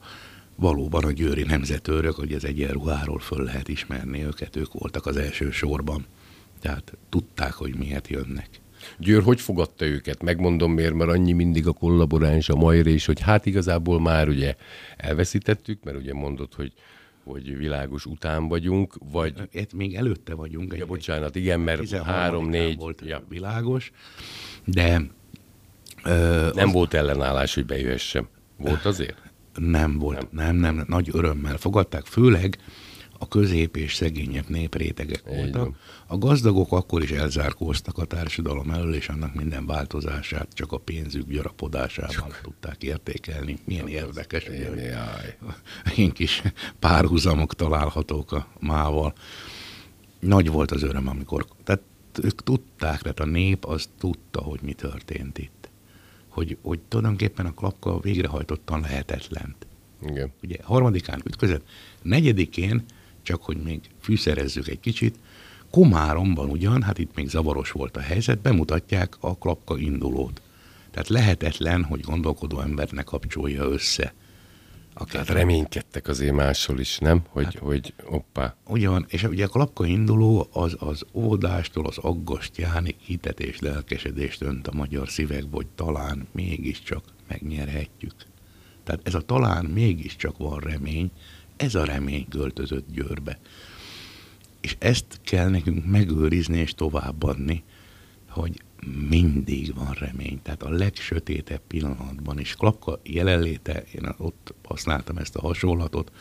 valóban 0.55 1.03
a 1.03 1.11
győri 1.11 1.43
nemzetőrök, 1.43 2.15
hogy 2.15 2.33
ez 2.33 2.43
egyenruháról 2.43 3.19
föl 3.19 3.43
lehet 3.43 3.67
ismerni 3.67 4.23
őket, 4.23 4.55
ők 4.55 4.73
voltak 4.73 5.05
az 5.05 5.17
első 5.17 5.51
sorban. 5.51 6.05
Tehát 6.67 6.97
tudták, 7.09 7.53
hogy 7.53 7.75
miért 7.75 8.07
jönnek. 8.07 8.49
Győr 8.97 9.23
hogy 9.23 9.41
fogadta 9.41 9.85
őket? 9.85 10.23
Megmondom 10.23 10.71
miért, 10.71 10.93
mert 10.93 11.09
annyi 11.09 11.31
mindig 11.31 11.67
a 11.67 11.71
kollaboráns, 11.71 12.49
a 12.49 12.55
Majra 12.55 12.89
is, 12.89 13.05
hogy 13.05 13.19
hát 13.19 13.45
igazából 13.45 14.01
már 14.01 14.27
ugye 14.27 14.55
elveszítettük, 14.97 15.83
mert 15.83 15.97
ugye 15.97 16.13
mondod, 16.13 16.53
hogy 16.53 16.73
hogy 17.23 17.57
világos 17.57 18.05
után 18.05 18.47
vagyunk, 18.47 18.95
vagy... 19.11 19.33
Itt 19.51 19.73
még 19.73 19.95
előtte 19.95 20.35
vagyunk. 20.35 20.75
Ja, 20.77 20.85
bocsánat, 20.85 21.35
igen, 21.35 21.59
mert 21.59 21.89
három-négy... 21.91 22.77
volt 22.77 23.01
ja. 23.05 23.23
világos, 23.29 23.91
de... 24.65 25.01
Ö, 26.03 26.49
nem 26.53 26.67
az... 26.67 26.73
volt 26.73 26.93
ellenállás, 26.93 27.53
hogy 27.53 27.65
bejöhessem. 27.65 28.27
Volt 28.57 28.85
azért? 28.85 29.17
Nem 29.53 29.99
volt, 29.99 30.31
nem, 30.31 30.55
nem, 30.55 30.75
nem, 30.75 30.85
nagy 30.87 31.09
örömmel 31.13 31.57
fogadták, 31.57 32.05
főleg 32.05 32.57
a 33.17 33.27
közép 33.27 33.77
és 33.77 33.95
szegényebb 33.95 34.49
néprétegek 34.49 35.23
voltak. 35.25 35.75
A 36.07 36.17
gazdagok 36.17 36.71
akkor 36.71 37.03
is 37.03 37.11
elzárkóztak 37.11 37.97
a 37.97 38.05
társadalom 38.05 38.69
elől, 38.69 38.93
és 38.93 39.09
annak 39.09 39.33
minden 39.33 39.65
változását 39.65 40.47
csak 40.53 40.71
a 40.71 40.77
pénzük 40.77 41.29
gyarapodásával 41.29 42.11
csak. 42.13 42.41
tudták 42.41 42.83
értékelni. 42.83 43.57
Milyen 43.65 43.87
csak 43.87 43.93
érdekes, 43.93 44.45
az 44.47 44.53
ugye, 44.53 44.69
hogy 44.69 45.97
én 45.97 46.11
kis 46.19 46.41
párhuzamok 46.79 47.55
találhatók 47.55 48.31
a 48.31 48.47
mával. 48.59 49.13
Nagy 50.19 50.49
volt 50.49 50.71
az 50.71 50.83
öröm, 50.83 51.07
amikor, 51.07 51.45
tehát 51.63 51.81
ők 52.21 52.43
tudták, 52.43 53.01
tehát 53.01 53.19
a 53.19 53.25
nép 53.25 53.65
az 53.65 53.89
tudta, 53.97 54.41
hogy 54.41 54.59
mi 54.61 54.73
történt 54.73 55.37
itt 55.37 55.57
hogy, 56.37 56.57
hogy 56.61 56.79
tulajdonképpen 56.87 57.45
a 57.45 57.53
klapka 57.53 57.99
végrehajtottan 57.99 58.81
lehetetlent. 58.81 59.67
Igen. 60.01 60.31
Ugye 60.43 60.55
harmadikán 60.63 61.21
ütközött, 61.25 61.67
negyedikén, 62.01 62.83
csak 63.27 63.43
hogy 63.43 63.57
még 63.57 63.81
fűszerezzük 64.01 64.67
egy 64.67 64.79
kicsit, 64.79 65.19
Komáromban 65.71 66.49
ugyan, 66.49 66.81
hát 66.81 66.97
itt 66.97 67.15
még 67.15 67.27
zavaros 67.27 67.71
volt 67.71 67.97
a 67.97 67.99
helyzet, 67.99 68.39
bemutatják 68.39 69.15
a 69.19 69.37
klapka 69.37 69.77
indulót. 69.77 70.41
Tehát 70.91 71.07
lehetetlen, 71.07 71.83
hogy 71.83 72.01
gondolkodó 72.01 72.59
embernek 72.59 73.05
kapcsolja 73.05 73.63
össze 73.63 74.13
Akár 74.99 75.25
hát 75.25 75.35
reménykedtek 75.35 76.07
azért 76.07 76.33
máshol 76.33 76.79
is, 76.79 76.97
nem? 76.97 77.21
Hogy, 77.29 77.43
hát, 77.43 77.55
hogy 77.57 77.93
oppá. 78.05 78.55
Ugye 78.67 78.89
van, 78.89 79.05
és 79.09 79.23
ugye 79.23 79.45
a 79.45 79.47
klapka 79.47 79.85
induló 79.85 80.47
az, 80.51 80.75
az 80.79 81.05
ódástól 81.11 81.85
az 81.85 81.97
aggastyánig 81.97 82.95
hitet 82.99 83.39
és 83.39 83.59
lelkesedést 83.59 84.41
önt 84.41 84.67
a 84.67 84.73
magyar 84.73 85.09
szívekbe, 85.09 85.55
hogy 85.55 85.67
talán 85.75 86.27
mégiscsak 86.31 87.03
megnyerhetjük. 87.27 88.13
Tehát 88.83 89.01
ez 89.03 89.13
a 89.13 89.21
talán 89.21 89.65
mégiscsak 89.65 90.37
van 90.37 90.59
remény, 90.59 91.11
ez 91.57 91.75
a 91.75 91.85
remény 91.85 92.27
költözött 92.29 92.85
Győrbe. 92.91 93.39
És 94.61 94.75
ezt 94.79 95.19
kell 95.23 95.49
nekünk 95.49 95.85
megőrizni 95.85 96.57
és 96.57 96.73
továbbadni, 96.73 97.63
hogy 98.29 98.61
mindig 99.09 99.75
van 99.75 99.91
remény. 99.91 100.39
Tehát 100.41 100.63
a 100.63 100.69
legsötétebb 100.69 101.61
pillanatban 101.67 102.39
is. 102.39 102.55
Klapka 102.55 102.99
jelenléte, 103.03 103.83
én 103.95 104.13
ott 104.17 104.53
használtam 104.63 105.17
ezt 105.17 105.35
a 105.35 105.41
hasonlatot, 105.41 106.11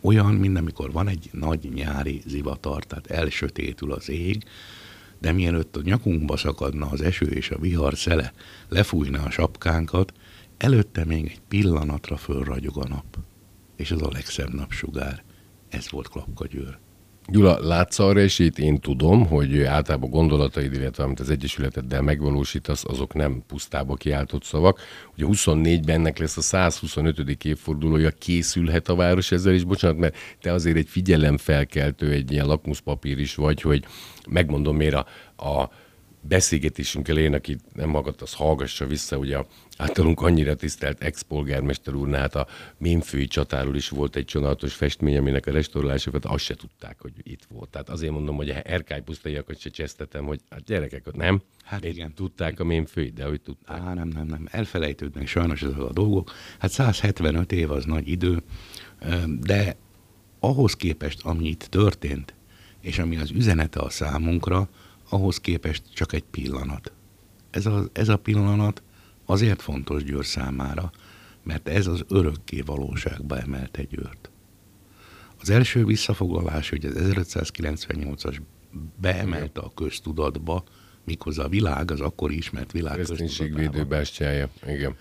olyan, 0.00 0.34
mint 0.34 0.58
amikor 0.58 0.92
van 0.92 1.08
egy 1.08 1.28
nagy 1.32 1.70
nyári 1.74 2.22
zivatar, 2.26 2.84
tehát 2.84 3.06
elsötétül 3.06 3.92
az 3.92 4.08
ég, 4.08 4.44
de 5.18 5.32
mielőtt 5.32 5.76
a 5.76 5.82
nyakunkba 5.82 6.36
szakadna 6.36 6.88
az 6.90 7.00
eső 7.00 7.26
és 7.26 7.50
a 7.50 7.58
vihar 7.58 7.96
szele, 7.96 8.32
lefújna 8.68 9.22
a 9.22 9.30
sapkánkat, 9.30 10.12
előtte 10.56 11.04
még 11.04 11.24
egy 11.24 11.40
pillanatra 11.48 12.16
fölragyog 12.16 12.78
a 12.78 12.88
nap. 12.88 13.18
És 13.76 13.90
az 13.90 14.02
a 14.02 14.10
legszebb 14.12 14.54
napsugár. 14.54 15.24
Ez 15.68 15.90
volt 15.90 16.08
Klapka 16.08 16.46
Győr. 16.46 16.78
Gyula, 17.26 17.58
látsz 17.60 17.98
arra 17.98 18.20
esélyt? 18.20 18.58
Én 18.58 18.80
tudom, 18.80 19.26
hogy 19.26 19.62
általában 19.62 20.10
gondolataid, 20.10 20.72
illetve 20.72 21.04
amit 21.04 21.20
az 21.20 21.30
Egyesületeddel 21.30 22.02
megvalósítasz, 22.02 22.84
azok 22.84 23.14
nem 23.14 23.42
pusztába 23.46 23.94
kiáltott 23.94 24.44
szavak. 24.44 24.80
Ugye 25.16 25.26
24-ben 25.28 25.94
ennek 25.94 26.18
lesz 26.18 26.36
a 26.36 26.40
125. 26.40 27.44
évfordulója, 27.44 28.10
készülhet 28.10 28.88
a 28.88 28.94
város 28.94 29.32
ezzel, 29.32 29.52
és 29.52 29.64
bocsánat, 29.64 29.98
mert 29.98 30.16
te 30.40 30.52
azért 30.52 30.76
egy 30.76 30.88
figyelemfelkeltő, 30.88 32.10
egy 32.10 32.32
ilyen 32.32 32.46
lakmuszpapír 32.46 33.18
is 33.18 33.34
vagy, 33.34 33.60
hogy 33.60 33.84
megmondom 34.30 34.76
miért 34.76 34.94
a, 34.94 35.06
a 35.48 35.70
beszélgetésünk 36.22 37.08
elején, 37.08 37.34
aki 37.34 37.56
nem 37.72 37.92
hallgat, 37.92 38.22
az 38.22 38.32
hallgassa 38.34 38.86
vissza, 38.86 39.16
ugye 39.16 39.36
a 39.36 39.46
általunk 39.76 40.20
annyira 40.20 40.54
tisztelt 40.54 41.02
ex-polgármester 41.02 41.94
úrnál, 41.94 42.20
hát 42.20 42.34
a 42.34 42.46
Mémfői 42.78 43.26
csatáról 43.26 43.76
is 43.76 43.88
volt 43.88 44.16
egy 44.16 44.24
csodálatos 44.24 44.74
festmény, 44.74 45.16
aminek 45.16 45.46
a 45.46 45.50
restaurálásokat 45.50 46.24
azt 46.24 46.44
se 46.44 46.54
tudták, 46.54 47.00
hogy 47.00 47.12
itt 47.22 47.42
volt. 47.48 47.68
Tehát 47.68 47.88
azért 47.88 48.12
mondom, 48.12 48.36
hogy 48.36 48.50
a 48.50 48.54
Erkály 48.62 49.02
pusztaiakat 49.02 49.58
se 49.58 49.70
csesztetem, 49.70 50.24
hogy 50.24 50.40
hát 50.50 50.64
gyerekek, 50.64 51.12
nem? 51.12 51.42
Hát 51.64 51.84
igen. 51.84 52.14
Tudták 52.14 52.60
a 52.60 52.64
Mémfői, 52.64 53.10
de 53.10 53.24
hogy 53.24 53.40
tudták. 53.40 53.80
Á, 53.80 53.94
nem, 53.94 54.08
nem, 54.08 54.26
nem. 54.26 54.48
Elfelejtődnek 54.50 55.26
sajnos 55.26 55.62
ezek 55.62 55.78
a 55.78 55.92
dolgok. 55.92 56.32
Hát 56.58 56.70
175 56.70 57.52
év 57.52 57.70
az 57.70 57.84
nagy 57.84 58.08
idő, 58.08 58.42
de 59.40 59.76
ahhoz 60.40 60.76
képest, 60.76 61.20
ami 61.22 61.48
itt 61.48 61.62
történt, 61.62 62.34
és 62.80 62.98
ami 62.98 63.16
az 63.16 63.30
üzenete 63.30 63.80
a 63.80 63.90
számunkra, 63.90 64.68
ahhoz 65.12 65.40
képest 65.40 65.82
csak 65.94 66.12
egy 66.12 66.24
pillanat. 66.30 66.92
Ez 67.50 67.66
a, 67.66 67.88
ez 67.92 68.08
a 68.08 68.16
pillanat 68.16 68.82
azért 69.24 69.62
fontos 69.62 70.04
Győr 70.04 70.24
számára, 70.24 70.90
mert 71.42 71.68
ez 71.68 71.86
az 71.86 72.04
örökké 72.08 72.60
valóságba 72.60 73.38
emelte 73.38 73.82
Győrt. 73.82 74.30
Az 75.40 75.50
első 75.50 75.84
visszafoglalás, 75.84 76.68
hogy 76.68 76.84
az 76.84 76.94
1598-as 76.96 78.40
beemelte 79.00 79.60
a 79.60 79.72
köztudatba, 79.74 80.64
miközben 81.04 81.46
a 81.46 81.48
világ, 81.48 81.90
az 81.90 82.00
akkor 82.00 82.30
ismert 82.30 82.72
világ 82.72 82.96
köztudatában. 82.96 83.72
igen. 84.66 84.96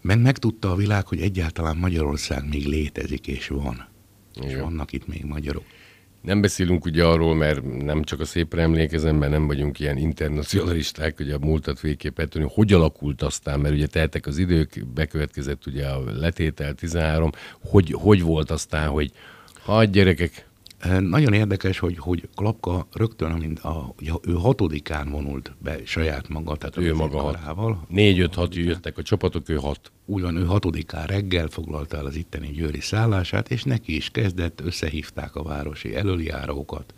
Meg 0.00 0.20
megtudta 0.20 0.70
a 0.70 0.76
világ, 0.76 1.06
hogy 1.06 1.20
egyáltalán 1.20 1.76
Magyarország 1.76 2.48
még 2.48 2.66
létezik 2.66 3.26
és 3.26 3.48
van. 3.48 3.88
Igen. 4.34 4.48
És 4.48 4.56
vannak 4.56 4.92
itt 4.92 5.06
még 5.06 5.24
magyarok. 5.24 5.64
Nem 6.20 6.40
beszélünk 6.40 6.84
ugye 6.84 7.04
arról, 7.04 7.34
mert 7.34 7.82
nem 7.82 8.02
csak 8.02 8.20
a 8.20 8.24
szépre 8.24 8.62
emlékezem, 8.62 9.16
mert 9.16 9.32
nem 9.32 9.46
vagyunk 9.46 9.78
ilyen 9.78 9.96
internacionalisták, 9.96 11.16
hogy 11.16 11.30
a 11.30 11.38
múltat 11.38 11.80
végképp 11.80 12.20
hogy 12.32 12.46
hogy 12.48 12.72
alakult 12.72 13.22
aztán, 13.22 13.60
mert 13.60 13.74
ugye 13.74 13.86
teltek 13.86 14.26
az 14.26 14.38
idők, 14.38 14.86
bekövetkezett 14.94 15.66
ugye 15.66 15.86
a 15.86 16.02
letétel 16.04 16.74
13, 16.74 17.30
hogy, 17.60 17.94
hogy 17.98 18.22
volt 18.22 18.50
aztán, 18.50 18.88
hogy 18.88 19.12
ha 19.64 19.84
gyerekek, 19.84 20.49
nagyon 21.00 21.32
érdekes, 21.32 21.78
hogy, 21.78 21.98
hogy 21.98 22.28
Klapka 22.34 22.86
rögtön, 22.92 23.30
amint 23.30 23.58
a, 23.58 23.94
ugye, 24.00 24.12
ő 24.22 24.32
hatodikán 24.32 25.10
vonult 25.10 25.52
be 25.58 25.78
saját 25.84 26.28
maga, 26.28 26.56
tehát 26.56 26.76
ő 26.76 26.94
maga 26.94 27.20
hat. 27.20 27.38
Négy-öt-hat 27.88 28.54
jöttek 28.54 28.98
a 28.98 29.02
csapatok, 29.02 29.48
ő 29.48 29.54
hat. 29.54 29.92
Úgy 30.06 30.22
van, 30.22 30.36
ő 30.36 30.44
hatodikán 30.44 31.06
reggel 31.06 31.48
foglalta 31.48 31.96
el 31.96 32.06
az 32.06 32.16
itteni 32.16 32.48
győri 32.48 32.80
szállását, 32.80 33.50
és 33.50 33.62
neki 33.62 33.96
is 33.96 34.10
kezdett, 34.10 34.60
összehívták 34.60 35.34
a 35.34 35.42
városi 35.42 35.94
előjárókat, 35.94 36.94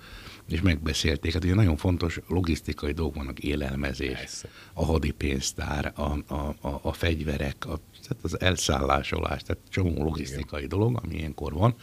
és 0.49 0.61
megbeszélték. 0.61 1.33
Hát 1.33 1.45
ugye 1.45 1.55
nagyon 1.55 1.77
fontos 1.77 2.21
logisztikai 2.29 2.93
dolgok 2.93 3.15
vannak, 3.15 3.39
élelmezés, 3.39 4.13
Persze. 4.13 4.49
a 4.73 4.85
hadipénztár, 4.85 5.93
a, 5.97 6.35
a, 6.35 6.55
a, 6.61 6.81
a 6.83 6.93
fegyverek, 6.93 7.57
a, 7.67 7.79
tehát 8.03 8.25
az 8.25 8.41
elszállásolás, 8.41 9.43
tehát 9.43 9.63
csomó 9.69 10.03
logisztikai 10.03 10.65
Igen. 10.65 10.79
dolog, 10.79 11.01
ami 11.03 11.15
ilyenkor 11.15 11.53
van 11.53 11.75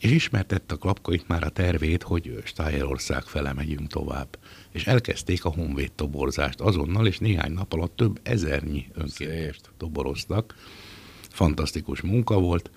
és 0.00 0.10
ismertette 0.10 0.74
a 0.74 0.78
klapkait 0.78 1.28
már 1.28 1.44
a 1.44 1.48
tervét, 1.48 2.02
hogy 2.02 2.42
Stájerország 2.44 3.22
fele 3.22 3.52
megyünk 3.52 3.86
tovább. 3.88 4.38
És 4.72 4.86
elkezdték 4.86 5.44
a 5.44 5.48
honvéd 5.48 5.92
toborzást 5.92 6.60
azonnal, 6.60 7.06
és 7.06 7.18
néhány 7.18 7.52
nap 7.52 7.72
alatt 7.72 7.96
több 7.96 8.20
ezernyi 8.22 8.86
önkéntest 8.94 9.70
toboroztak. 9.76 10.54
Fantasztikus 11.30 12.00
munka 12.00 12.40
volt. 12.40 12.70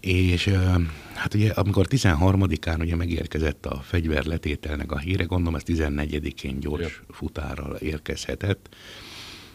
És 0.00 0.48
hát 1.14 1.34
ugye, 1.34 1.50
amikor 1.50 1.86
13-án 1.90 2.80
ugye 2.80 2.96
megérkezett 2.96 3.66
a 3.66 3.80
fegyverletételnek 3.80 4.92
a 4.92 4.98
híre, 4.98 5.24
gondolom 5.24 5.54
ez 5.54 5.62
14-én 5.66 6.60
gyors 6.60 6.80
ja. 6.80 7.14
futárral 7.14 7.74
érkezhetett, 7.74 8.74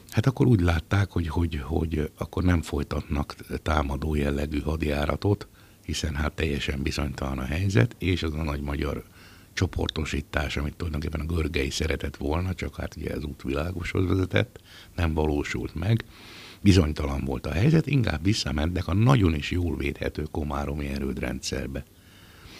Hát 0.09 0.25
akkor 0.25 0.47
úgy 0.47 0.61
látták, 0.61 1.11
hogy, 1.11 1.27
hogy, 1.27 1.59
hogy 1.63 2.11
akkor 2.17 2.43
nem 2.43 2.61
folytatnak 2.61 3.35
támadó 3.61 4.15
jellegű 4.15 4.59
hadjáratot, 4.59 5.47
hiszen 5.87 6.15
hát 6.15 6.33
teljesen 6.33 6.81
bizonytalan 6.81 7.37
a 7.37 7.45
helyzet, 7.45 7.95
és 7.99 8.23
az 8.23 8.33
a 8.33 8.43
nagy 8.43 8.61
magyar 8.61 9.03
csoportosítás, 9.53 10.57
amit 10.57 10.75
tulajdonképpen 10.75 11.19
a 11.19 11.33
Görgei 11.33 11.69
szeretett 11.69 12.17
volna, 12.17 12.53
csak 12.53 12.75
hát 12.75 12.95
ugye 12.95 13.13
az 13.13 13.23
útvilágoshoz 13.23 14.07
vezetett, 14.07 14.61
nem 14.95 15.13
valósult 15.13 15.75
meg. 15.75 16.03
Bizonytalan 16.61 17.23
volt 17.25 17.45
a 17.45 17.51
helyzet, 17.51 17.87
inkább 17.87 18.23
visszamentek 18.23 18.87
a 18.87 18.93
nagyon 18.93 19.35
is 19.35 19.51
jól 19.51 19.77
védhető 19.77 20.23
komáromi 20.31 20.87
erődrendszerbe. 20.87 21.83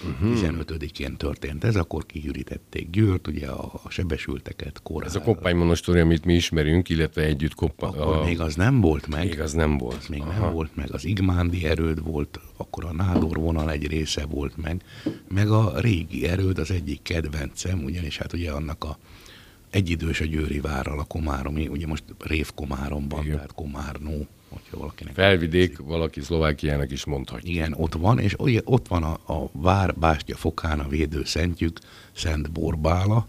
Uh-huh. 0.03 0.39
15-én 0.39 1.17
történt 1.17 1.63
ez, 1.63 1.75
akkor 1.75 2.05
kiürítették 2.05 2.89
Győrt, 2.89 3.27
ugye 3.27 3.47
a, 3.47 3.71
a 3.83 3.89
sebesülteket, 3.89 4.79
kórház. 4.83 5.15
Ez 5.15 5.21
a 5.21 5.25
koppánymonostori, 5.25 5.99
amit 5.99 6.25
mi 6.25 6.33
ismerünk, 6.33 6.89
illetve 6.89 7.21
együtt 7.21 7.55
koppa... 7.55 7.87
Akkor 7.87 8.15
a... 8.15 8.23
még 8.23 8.39
az 8.39 8.55
nem 8.55 8.81
volt 8.81 9.07
meg. 9.07 9.27
Még 9.27 9.39
az 9.39 9.53
nem 9.53 9.77
volt. 9.77 9.97
Az 9.97 10.07
még 10.07 10.21
Aha. 10.21 10.39
nem 10.39 10.53
volt 10.53 10.75
meg. 10.75 10.93
Az 10.93 11.05
Igmándi 11.05 11.65
erőd 11.65 12.03
volt, 12.03 12.39
akkor 12.57 12.85
a 12.85 12.93
Nádor 12.93 13.37
vonal 13.37 13.71
egy 13.71 13.87
része 13.87 14.25
volt 14.25 14.57
meg, 14.57 14.83
meg 15.27 15.49
a 15.49 15.79
régi 15.79 16.27
erőd 16.27 16.57
az 16.57 16.71
egyik 16.71 17.01
kedvencem, 17.01 17.83
ugyanis 17.83 18.17
hát 18.17 18.33
ugye 18.33 18.51
annak 18.51 18.83
a 18.83 18.97
egyidős 19.69 20.21
a 20.21 20.25
Győri 20.25 20.59
várral 20.59 20.99
a 20.99 21.03
Komáromi, 21.03 21.67
ugye 21.67 21.87
most 21.87 22.03
Rév 22.19 22.51
Komáromban, 22.55 23.23
Igen. 23.23 23.35
tehát 23.35 23.53
Komárnó 23.53 24.27
hogyha 24.49 24.77
valakinek... 24.77 25.13
Felvidék, 25.13 25.69
tetszik. 25.69 25.85
valaki 25.85 26.21
Szlovákiának 26.21 26.91
is 26.91 27.05
mondhatja. 27.05 27.49
Igen, 27.49 27.73
ott 27.77 27.93
van, 27.93 28.19
és 28.19 28.35
ott 28.63 28.87
van 28.87 29.03
a, 29.03 29.33
a 29.33 29.49
Vár 29.51 29.95
Bástya 29.95 30.35
Fokán 30.35 30.79
a 30.79 30.87
védőszentjük, 30.87 31.79
Szent 32.13 32.51
Borbála, 32.51 33.27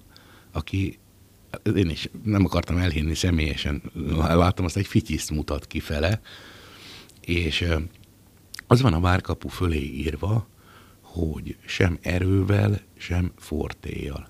aki 0.53 0.99
én 1.77 1.89
is 1.89 2.11
nem 2.25 2.45
akartam 2.45 2.77
elhinni 2.77 3.15
személyesen, 3.15 3.83
láttam 4.19 4.65
azt, 4.65 4.77
egy 4.77 4.87
fityiszt 4.87 5.31
mutat 5.31 5.67
kifele, 5.67 6.21
és 7.21 7.69
az 8.67 8.83
van 8.83 8.93
a 8.93 9.01
várkapu 9.01 9.49
fölé 9.49 9.83
írva, 9.83 10.47
hogy 11.01 11.57
sem 11.67 11.99
erővel, 12.03 12.81
sem 12.97 13.33
fortéjjal. 13.37 14.29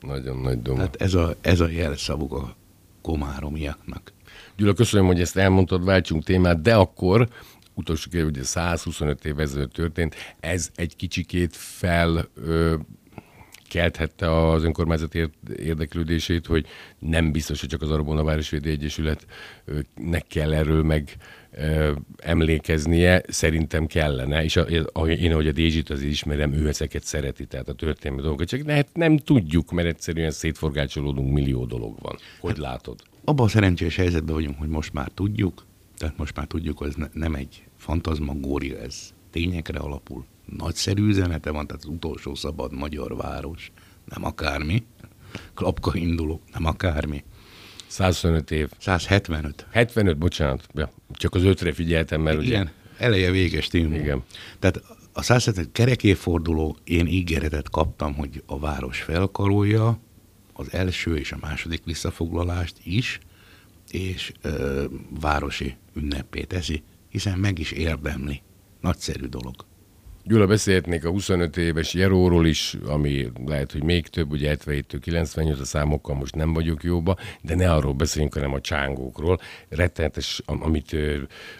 Nagyon 0.00 0.36
nagy 0.36 0.62
doma. 0.62 0.76
Tehát 0.76 0.96
ez 0.96 1.14
a, 1.14 1.36
ez 1.40 1.60
a 1.60 1.68
jelszavuk 1.68 2.32
a 2.32 2.56
komáromiaknak. 3.02 4.12
Gyula, 4.56 4.72
köszönöm, 4.72 5.06
hogy 5.06 5.20
ezt 5.20 5.36
elmondtad, 5.36 5.84
váltsunk 5.84 6.24
témát, 6.24 6.62
de 6.62 6.74
akkor 6.74 7.28
utolsó 7.74 8.10
kérdés, 8.10 8.30
ugye 8.30 8.44
125 8.44 9.24
év 9.24 9.38
ezelőtt 9.38 9.72
történt, 9.72 10.14
ez 10.40 10.70
egy 10.74 10.96
kicsikét 10.96 11.56
fel 11.56 12.28
ö, 12.34 12.74
kelthette 13.70 14.50
az 14.50 14.70
ér- 15.12 15.30
érdeklődését, 15.56 16.46
hogy 16.46 16.66
nem 16.98 17.32
biztos, 17.32 17.60
hogy 17.60 17.68
csak 17.68 17.82
az 17.82 17.90
Arbona 17.90 18.24
Városvédő 18.24 18.70
Egyesületnek 18.70 20.26
kell 20.28 20.52
erről 20.52 20.82
meg 20.82 21.16
emlékeznie, 22.16 23.22
szerintem 23.28 23.86
kellene, 23.86 24.44
és 24.44 24.56
a, 24.56 24.66
a, 24.92 25.06
én, 25.06 25.32
ahogy 25.32 25.48
a 25.48 25.52
Dézsit 25.52 25.90
azért 25.90 26.10
ismerem, 26.10 26.52
ő 26.52 26.68
ezeket 26.68 27.04
szereti, 27.04 27.46
tehát 27.46 27.68
a 27.68 27.72
történelmi 27.72 28.22
dolgokat, 28.22 28.48
csak 28.48 28.64
ne, 28.64 28.80
nem 28.92 29.16
tudjuk, 29.16 29.70
mert 29.70 29.88
egyszerűen 29.88 30.30
szétforgácsolódunk, 30.30 31.32
millió 31.32 31.64
dolog 31.64 31.98
van. 32.00 32.16
Hogy 32.40 32.50
hát, 32.50 32.58
látod? 32.58 33.00
abban 33.24 33.46
a 33.46 33.48
szerencsés 33.48 33.96
helyzetben 33.96 34.34
vagyunk, 34.34 34.58
hogy 34.58 34.68
most 34.68 34.92
már 34.92 35.10
tudjuk, 35.14 35.66
tehát 35.96 36.16
most 36.16 36.36
már 36.36 36.46
tudjuk, 36.46 36.78
hogy 36.78 36.88
ez 36.88 36.94
ne, 36.94 37.06
nem 37.12 37.34
egy 37.34 37.64
fantazmagória, 37.76 38.78
ez 38.78 39.14
tényekre 39.30 39.78
alapul. 39.78 40.24
Nagyszerű 40.56 41.06
üzenete 41.06 41.50
van, 41.50 41.66
tehát 41.66 41.82
az 41.82 41.88
utolsó 41.88 42.34
szabad 42.34 42.72
magyar 42.72 43.16
város, 43.16 43.72
nem 44.04 44.24
akármi. 44.24 44.84
Klapka 45.54 45.96
induló, 45.96 46.40
nem 46.52 46.64
akármi. 46.64 47.24
125 47.86 48.50
év. 48.50 48.70
175. 48.78 49.66
75, 49.70 50.18
bocsánat. 50.18 50.66
Ja, 50.74 50.90
csak 51.12 51.34
az 51.34 51.42
ötre 51.42 51.72
figyeltem, 51.72 52.20
mert 52.20 52.42
Igen, 52.42 52.60
ugye... 52.60 52.70
eleje 53.06 53.30
véges 53.30 53.66
tímú. 53.68 53.94
Igen. 53.94 54.22
Tehát 54.58 54.82
a 55.12 55.22
175 55.22 55.72
kerekéforduló, 55.72 56.76
én 56.84 57.06
ígéretet 57.06 57.70
kaptam, 57.70 58.14
hogy 58.14 58.42
a 58.46 58.58
város 58.58 59.00
felkarolja, 59.00 59.98
az 60.52 60.72
első 60.72 61.16
és 61.16 61.32
a 61.32 61.38
második 61.40 61.84
visszafoglalást 61.84 62.76
is, 62.82 63.18
és 63.90 64.32
ö, 64.42 64.84
városi 65.20 65.76
ünnepé 65.94 66.42
teszi, 66.42 66.82
hiszen 67.08 67.38
meg 67.38 67.58
is 67.58 67.70
érdemli. 67.70 68.42
Nagyszerű 68.80 69.26
dolog. 69.26 69.54
Gyula, 70.24 70.46
beszélhetnék 70.46 71.04
a 71.04 71.10
25 71.10 71.56
éves 71.56 71.94
Jeróról 71.94 72.46
is, 72.46 72.76
ami 72.86 73.28
lehet, 73.46 73.72
hogy 73.72 73.82
még 73.82 74.06
több, 74.06 74.30
ugye 74.30 74.48
77 74.48 74.98
98 75.00 75.60
a 75.60 75.64
számokkal 75.64 76.14
most 76.14 76.34
nem 76.34 76.52
vagyok 76.52 76.82
jóba, 76.82 77.16
de 77.42 77.54
ne 77.54 77.72
arról 77.72 77.92
beszéljünk, 77.92 78.34
hanem 78.34 78.52
a 78.52 78.60
csángókról. 78.60 79.40
Rettenetes, 79.68 80.42
amit 80.44 80.96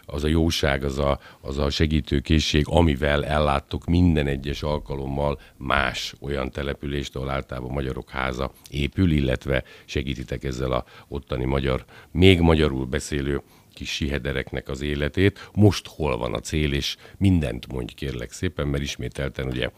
az 0.05 0.25
a 0.25 0.29
jóság, 0.29 0.85
az 0.85 0.99
a, 0.99 1.21
az 1.41 1.59
a 1.59 1.71
segítőkészség, 1.71 2.65
amivel 2.69 3.25
elláttok 3.25 3.85
minden 3.87 4.27
egyes 4.27 4.63
alkalommal 4.63 5.41
más 5.57 6.15
olyan 6.21 6.51
települést, 6.51 7.17
ahol 7.17 7.31
általában 7.31 7.73
magyarok 7.73 8.11
háza 8.11 8.53
épül, 8.71 9.11
illetve 9.11 9.65
segítitek 9.85 10.45
ezzel 10.45 10.73
a 10.73 10.85
ottani 11.09 11.45
magyar, 11.45 11.85
még 12.11 12.41
magyarul 12.41 12.87
beszélő 12.87 13.41
kis 13.81 13.95
sihedereknek 13.95 14.69
az 14.69 14.81
életét, 14.81 15.51
most 15.55 15.87
hol 15.87 16.17
van 16.17 16.35
a 16.35 16.41
cél, 16.41 16.73
és 16.73 16.97
mindent 17.19 17.73
mondj 17.73 17.93
kérlek 17.93 18.33
szépen, 18.33 18.69
mert 18.69 18.83
ismételten 18.83 19.47
ugye 19.47 19.71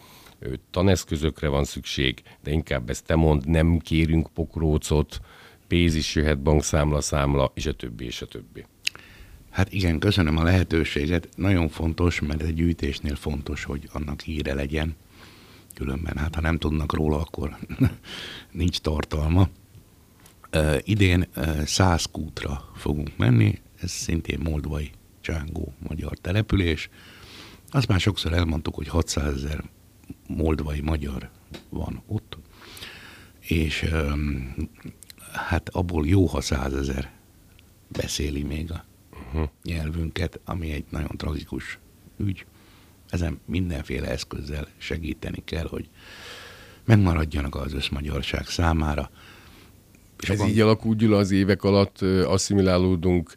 taneszközökre 0.71 1.49
van 1.49 1.65
szükség, 1.65 2.23
de 2.43 2.51
inkább 2.51 2.91
ezt 2.91 3.05
te 3.05 3.15
mond, 3.15 3.49
nem 3.49 3.79
kérünk 3.79 4.29
pokrócot, 4.35 5.21
pénz 5.69 5.95
is 5.95 6.15
jöhet, 6.15 6.43
bankszámla, 6.43 7.01
számla, 7.01 7.53
és 7.55 7.67
a 7.67 7.73
többi, 7.73 8.05
és 8.05 8.23
a 8.23 8.27
többi. 8.27 8.65
Hát 9.51 9.73
igen, 9.73 9.99
köszönöm 9.99 10.37
a 10.37 10.43
lehetőséget. 10.43 11.29
Nagyon 11.37 11.69
fontos, 11.69 12.21
mert 12.21 12.43
egy 12.43 12.55
gyűjtésnél 12.55 13.15
fontos, 13.15 13.65
hogy 13.65 13.89
annak 13.93 14.21
híre 14.21 14.55
legyen. 14.55 14.95
Különben, 15.75 16.17
hát 16.17 16.35
ha 16.35 16.41
nem 16.41 16.59
tudnak 16.59 16.95
róla, 16.95 17.21
akkor 17.21 17.57
nincs 18.63 18.79
tartalma. 18.79 19.49
Uh, 20.57 20.79
idén 20.85 21.27
uh, 21.37 21.63
száz 21.63 22.05
kútra 22.05 22.71
fogunk 22.77 23.17
menni, 23.17 23.61
ez 23.83 23.91
szintén 23.91 24.39
moldvai 24.43 24.91
csángó 25.21 25.73
magyar 25.89 26.19
település. 26.19 26.89
Azt 27.71 27.89
már 27.89 28.01
sokszor 28.01 28.33
elmondtuk, 28.33 28.75
hogy 28.75 28.89
600 28.89 29.35
ezer 29.35 29.65
moldvai 30.27 30.81
magyar 30.81 31.31
van 31.69 32.03
ott, 32.07 32.39
és 33.41 33.91
hát 35.33 35.69
abból 35.69 36.07
jó, 36.07 36.27
ha 36.27 36.41
százezer 36.41 37.11
beszéli 37.89 38.43
még 38.43 38.73
a 38.73 38.85
uh-huh. 39.13 39.49
nyelvünket, 39.63 40.41
ami 40.45 40.73
egy 40.73 40.85
nagyon 40.89 41.17
tragikus 41.17 41.79
ügy. 42.17 42.47
Ezen 43.09 43.41
mindenféle 43.45 44.09
eszközzel 44.09 44.67
segíteni 44.77 45.43
kell, 45.45 45.67
hogy 45.69 45.89
megmaradjanak 46.85 47.55
az 47.55 47.73
összmagyarság 47.73 48.47
számára. 48.47 49.11
És 50.21 50.29
Ez 50.29 50.41
így 50.41 50.61
alakult, 50.61 50.99
Gyula, 50.99 51.19
az 51.19 51.31
évek 51.31 51.63
alatt 51.63 52.01
asszimilálódunk 52.03 53.35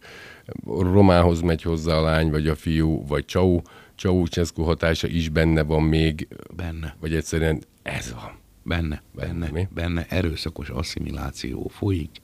romához 0.65 1.41
megy 1.41 1.61
hozzá 1.61 1.93
a 1.93 2.01
lány, 2.01 2.29
vagy 2.29 2.47
a 2.47 2.55
fiú, 2.55 3.05
vagy 3.07 3.25
Csau, 3.25 3.61
Ceausescu 3.95 4.63
hatása 4.63 5.07
is 5.07 5.29
benne 5.29 5.63
van 5.63 5.83
még. 5.83 6.27
Benne. 6.55 6.95
Vagy 6.99 7.15
egyszerűen 7.15 7.63
ez 7.81 8.13
van. 8.13 8.31
Benne, 8.63 9.01
benne, 9.15 9.49
benne, 9.49 9.69
benne 9.73 10.05
erőszakos 10.09 10.69
asszimiláció 10.69 11.71
folyik, 11.73 12.21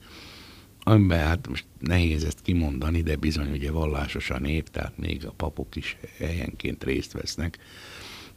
amiben 0.84 1.28
hát 1.28 1.48
most 1.48 1.66
nehéz 1.80 2.24
ezt 2.24 2.42
kimondani, 2.42 3.02
de 3.02 3.16
bizony 3.16 3.52
ugye 3.52 3.72
vallásos 3.72 4.30
a 4.30 4.40
nép, 4.40 4.70
tehát 4.70 4.98
még 4.98 5.26
a 5.26 5.34
papok 5.38 5.76
is 5.76 5.98
helyenként 6.18 6.84
részt 6.84 7.12
vesznek 7.12 7.58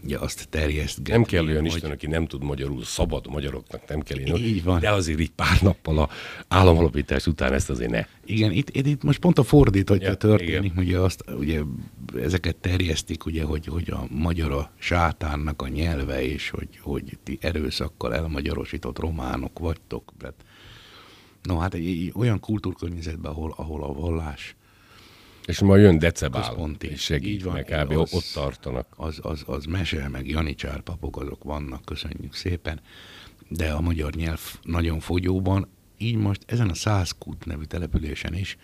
ugye 0.05 0.19
azt 0.19 0.49
terjesztgetni. 0.49 1.13
Nem 1.13 1.23
kell 1.25 1.47
olyan 1.47 1.61
hogy... 1.61 1.75
Isten, 1.75 1.91
aki 1.91 2.07
nem 2.07 2.27
tud 2.27 2.45
magyarul, 2.45 2.85
szabad 2.85 3.27
magyaroknak 3.29 3.89
nem 3.89 4.01
kell 4.01 4.19
én. 4.19 4.35
Így 4.35 4.65
van. 4.65 4.81
De 4.81 4.91
azért 4.91 5.21
így 5.21 5.31
pár 5.31 5.63
nappal 5.63 5.99
a 5.99 6.09
államalapítás 6.49 7.27
után 7.27 7.53
ezt 7.53 7.71
azért 7.71 7.91
ne. 7.91 8.07
Igen, 8.25 8.51
itt, 8.51 8.71
itt, 8.71 8.87
itt 8.87 9.03
most 9.03 9.19
pont 9.19 9.39
a 9.39 9.43
fordítottja 9.43 10.09
ja, 10.09 10.15
történik, 10.15 10.73
igen. 10.73 10.85
ugye, 10.85 10.99
azt, 10.99 11.25
ugye 11.39 11.61
ezeket 12.21 12.57
terjesztik, 12.57 13.27
ugye, 13.27 13.45
hogy, 13.45 13.67
hogy 13.67 13.91
a 13.91 14.07
magyar 14.11 14.53
a 14.53 14.71
sátánnak 14.79 15.63
a 15.63 15.69
nyelve, 15.69 16.23
és 16.23 16.51
hogy, 16.51 16.69
hogy 16.81 17.19
ti 17.23 17.39
erőszakkal 17.41 18.15
elmagyarosított 18.15 18.99
románok 18.99 19.59
vagytok. 19.59 20.13
No 21.43 21.59
hát 21.59 21.75
egy, 21.75 21.87
egy 21.87 22.13
olyan 22.15 22.41
kultúrkörnyezetben, 22.41 23.33
ahol, 23.33 23.55
ahol 23.57 23.83
a 23.83 23.93
vallás 23.93 24.57
és 25.47 25.61
ma 25.61 25.77
jön 25.77 25.99
Decebál, 25.99 26.43
Központi. 26.43 26.91
és 26.91 27.01
segít, 27.01 27.35
Így 27.35 27.43
van, 27.43 27.53
meg 27.53 27.65
kb. 27.65 27.91
Az, 27.91 28.15
ott 28.15 28.31
tartanak. 28.35 28.87
Az, 28.97 29.19
az, 29.23 29.43
az 29.47 29.65
mese, 29.65 30.09
meg 30.09 30.29
janicsár 30.29 30.81
papok, 30.81 31.17
azok 31.17 31.45
vannak, 31.45 31.85
köszönjük 31.85 32.35
szépen, 32.35 32.81
de 33.49 33.71
a 33.71 33.81
magyar 33.81 34.15
nyelv 34.15 34.41
nagyon 34.63 35.01
fogyóban, 35.01 35.69
így 35.99 36.17
most 36.17 36.43
ezen 36.47 36.69
a 36.69 36.75
Százkút 36.75 37.45
nevű 37.45 37.63
településen 37.63 38.35
is 38.35 38.57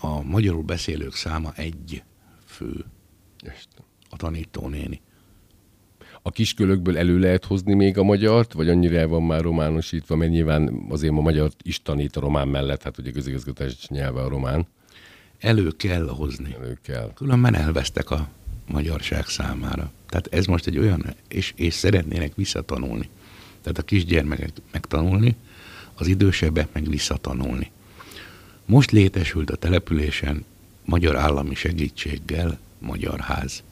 a 0.00 0.22
magyarul 0.22 0.62
beszélők 0.62 1.14
száma 1.14 1.52
egy 1.56 2.02
fő. 2.44 2.84
Este. 3.38 3.82
A 4.10 4.16
tanítónéni. 4.16 5.00
A 6.22 6.30
kiskölökből 6.30 6.98
elő 6.98 7.18
lehet 7.18 7.44
hozni 7.44 7.74
még 7.74 7.98
a 7.98 8.02
magyart, 8.02 8.52
vagy 8.52 8.68
annyira 8.68 9.08
van 9.08 9.22
már 9.22 9.40
románosítva, 9.40 10.16
mert 10.16 10.30
nyilván 10.30 10.86
azért 10.88 11.12
a 11.12 11.20
magyar 11.20 11.50
is 11.62 11.82
tanít 11.82 12.16
a 12.16 12.20
román 12.20 12.48
mellett, 12.48 12.82
hát 12.82 12.98
ugye 12.98 13.10
közigazgatás 13.10 13.88
nyelve 13.88 14.20
a 14.20 14.28
román 14.28 14.66
elő 15.38 15.70
kell 15.76 16.08
hozni. 16.08 16.54
Elő 16.58 16.78
kell. 16.82 17.12
Különben 17.14 17.54
elvesztek 17.54 18.10
a 18.10 18.28
magyarság 18.66 19.26
számára. 19.26 19.92
Tehát 20.08 20.26
ez 20.30 20.46
most 20.46 20.66
egy 20.66 20.78
olyan, 20.78 21.14
és, 21.28 21.52
és 21.56 21.74
szeretnének 21.74 22.34
visszatanulni. 22.34 23.08
Tehát 23.62 23.78
a 23.78 23.82
kisgyermekek 23.82 24.50
megtanulni, 24.72 25.36
az 25.94 26.06
idősebbek 26.06 26.68
meg 26.72 26.88
visszatanulni. 26.88 27.70
Most 28.66 28.90
létesült 28.90 29.50
a 29.50 29.56
településen 29.56 30.44
magyar 30.84 31.16
állami 31.16 31.54
segítséggel 31.54 32.58
Magyar 32.78 33.20
Ház. 33.20 33.62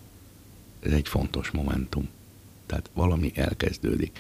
Ez 0.81 0.93
egy 0.93 1.09
fontos 1.09 1.51
momentum. 1.51 2.09
Tehát 2.67 2.91
valami 2.95 3.33
elkezdődik. 3.35 4.19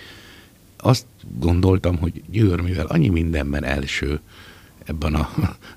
Azt 0.76 1.06
gondoltam, 1.38 1.98
hogy 1.98 2.22
Győr, 2.30 2.60
mivel 2.60 2.86
annyi 2.86 3.08
mindenben 3.08 3.64
első 3.64 4.20
ebben 4.86 5.14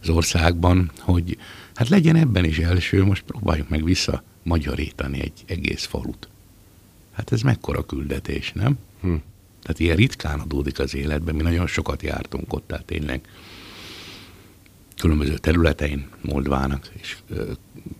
az 0.01 0.09
országban, 0.09 0.91
hogy 0.99 1.37
hát 1.75 1.89
legyen 1.89 2.15
ebben 2.15 2.43
is 2.43 2.59
első, 2.59 3.05
most 3.05 3.23
próbáljuk 3.23 3.69
meg 3.69 3.83
vissza 3.83 4.23
magyarítani 4.43 5.19
egy 5.21 5.43
egész 5.45 5.85
falut. 5.85 6.27
Hát 7.11 7.31
ez 7.31 7.41
mekkora 7.41 7.85
küldetés, 7.85 8.51
nem? 8.51 8.77
Hm. 9.01 9.15
Tehát 9.61 9.79
ilyen 9.79 9.95
ritkán 9.95 10.39
adódik 10.39 10.79
az 10.79 10.95
életben, 10.95 11.35
mi 11.35 11.41
nagyon 11.41 11.67
sokat 11.67 12.01
jártunk 12.01 12.53
ott, 12.53 12.67
tehát 12.67 12.85
tényleg 12.85 13.21
különböző 14.99 15.37
területein 15.37 16.07
Moldvának, 16.21 16.89
és 16.93 17.17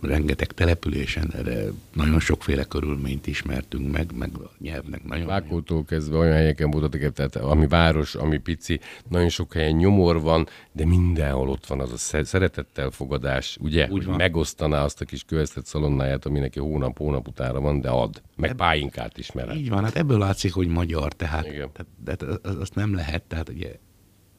rengeteg 0.02 0.52
településen, 0.52 1.34
erre 1.36 1.64
nagyon 1.94 2.20
sokféle 2.20 2.64
körülményt 2.64 3.28
ismertünk 3.28 3.92
meg, 3.92 4.12
meg 4.18 4.30
a 4.34 4.52
nyelvnek 4.58 5.04
nagyon... 5.04 5.26
Vákótól 5.26 5.86
kezdve 5.86 6.18
olyan 6.18 6.34
helyeken 6.34 6.72
voltatok, 6.72 7.14
tehát 7.14 7.36
ami 7.36 7.68
város, 7.68 8.16
ami 8.16 8.38
pici, 8.38 8.80
nagyon 9.08 9.30
sok 9.30 9.54
helyen 9.54 9.76
nyomor 9.76 10.22
van, 10.22 10.48
de 10.72 10.86
mindenhol 10.86 11.50
ott 11.50 11.66
van 11.66 11.80
az 11.80 11.92
a 11.92 12.24
szeretettel 12.24 12.90
fogadás, 12.90 13.58
ugye, 13.62 13.88
Úgy 13.90 14.06
van. 14.06 14.16
megosztaná 14.16 14.84
azt 14.84 15.02
a 15.02 15.06
kis 15.06 15.24
kövesztett 15.24 15.66
szalonnáját, 15.66 16.26
ami 16.26 16.40
neki 16.40 16.60
hónap, 16.60 16.98
hónap 16.98 17.28
utára 17.28 17.60
van, 17.60 17.82
de 17.82 17.90
ad. 17.90 18.22
Meg 18.36 18.50
Ebb... 18.50 18.58
pálinkát 18.58 19.18
is 19.18 19.32
mered. 19.32 19.56
Így 19.56 19.70
van, 19.70 19.84
hát 19.84 19.96
ebből 19.96 20.18
látszik, 20.18 20.54
hogy 20.54 20.68
magyar, 20.68 21.14
tehát, 21.14 21.46
Igen. 21.46 21.70
tehát, 21.72 22.28
tehát 22.30 22.46
azt 22.46 22.76
nem 22.76 22.94
lehet, 22.94 23.24
tehát 23.24 23.50
ugye 23.50 23.70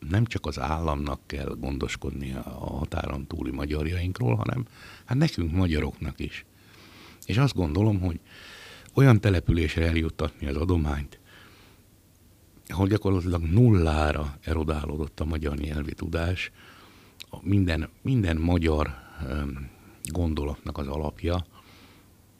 nem 0.09 0.25
csak 0.25 0.47
az 0.47 0.59
államnak 0.59 1.21
kell 1.27 1.57
gondoskodni 1.59 2.33
a 2.33 2.77
határon 2.79 3.27
túli 3.27 3.51
magyarjainkról, 3.51 4.35
hanem 4.35 4.67
hát 5.05 5.19
nekünk 5.19 5.53
magyaroknak 5.53 6.21
is. 6.21 6.45
És 7.27 7.37
azt 7.37 7.55
gondolom, 7.55 8.01
hogy 8.01 8.21
olyan 8.95 9.21
településre 9.21 9.87
eljuttatni 9.87 10.47
az 10.47 10.57
adományt, 10.57 11.19
ahol 12.67 12.87
gyakorlatilag 12.87 13.43
nullára 13.43 14.37
erodálódott 14.45 15.21
a 15.21 15.25
magyar 15.25 15.57
nyelvi 15.57 15.95
tudás, 15.95 16.51
a 17.31 17.37
minden, 17.43 17.89
minden 18.03 18.37
magyar 18.37 18.95
gondolatnak 20.05 20.79
az 20.79 20.87
alapja, 20.87 21.45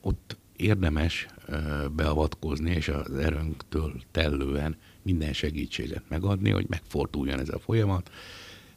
ott 0.01 0.37
érdemes 0.61 1.27
beavatkozni, 1.93 2.71
és 2.71 2.89
az 2.89 3.15
erőnktől 3.15 4.03
tellően 4.11 4.77
minden 5.03 5.33
segítséget 5.33 6.03
megadni, 6.09 6.51
hogy 6.51 6.67
megforduljon 6.69 7.41
ez 7.41 7.49
a 7.49 7.59
folyamat. 7.59 8.11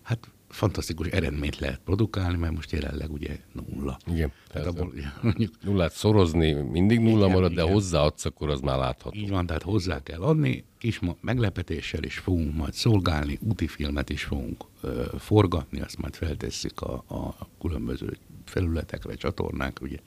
Hát 0.01 0.27
fantasztikus 0.53 1.07
eredményt 1.07 1.59
lehet 1.59 1.79
produkálni, 1.85 2.37
mert 2.37 2.53
most 2.53 2.71
jelenleg 2.71 3.11
ugye 3.11 3.37
nulla. 3.51 3.97
Igen. 4.05 4.31
Tehát 4.47 4.67
abból, 4.67 4.93
mondjuk, 5.21 5.53
nullát 5.61 5.91
szorozni 5.91 6.51
mindig 6.51 6.99
nulla 6.99 7.25
igen, 7.25 7.31
marad, 7.31 7.51
igen. 7.51 7.65
de 7.65 7.71
hozzáadsz, 7.71 8.25
akkor 8.25 8.49
az 8.49 8.59
már 8.59 8.77
látható. 8.77 9.17
Így 9.17 9.29
van, 9.29 9.45
tehát 9.45 9.63
hozzá 9.63 10.03
kell 10.03 10.21
adni, 10.21 10.65
kis 10.77 10.99
meglepetéssel 11.21 12.03
is 12.03 12.17
fogunk 12.17 12.55
majd 12.55 12.73
szolgálni, 12.73 13.39
úti 13.41 13.67
filmet 13.67 14.09
is 14.09 14.23
fogunk 14.23 14.63
ö, 14.81 15.03
forgatni, 15.17 15.81
azt 15.81 15.97
majd 15.97 16.15
feltesszük 16.15 16.81
a, 16.81 16.93
a 16.93 17.47
különböző 17.61 18.17
felületekre, 18.45 19.15
csatornák, 19.15 19.81
ugye 19.81 19.97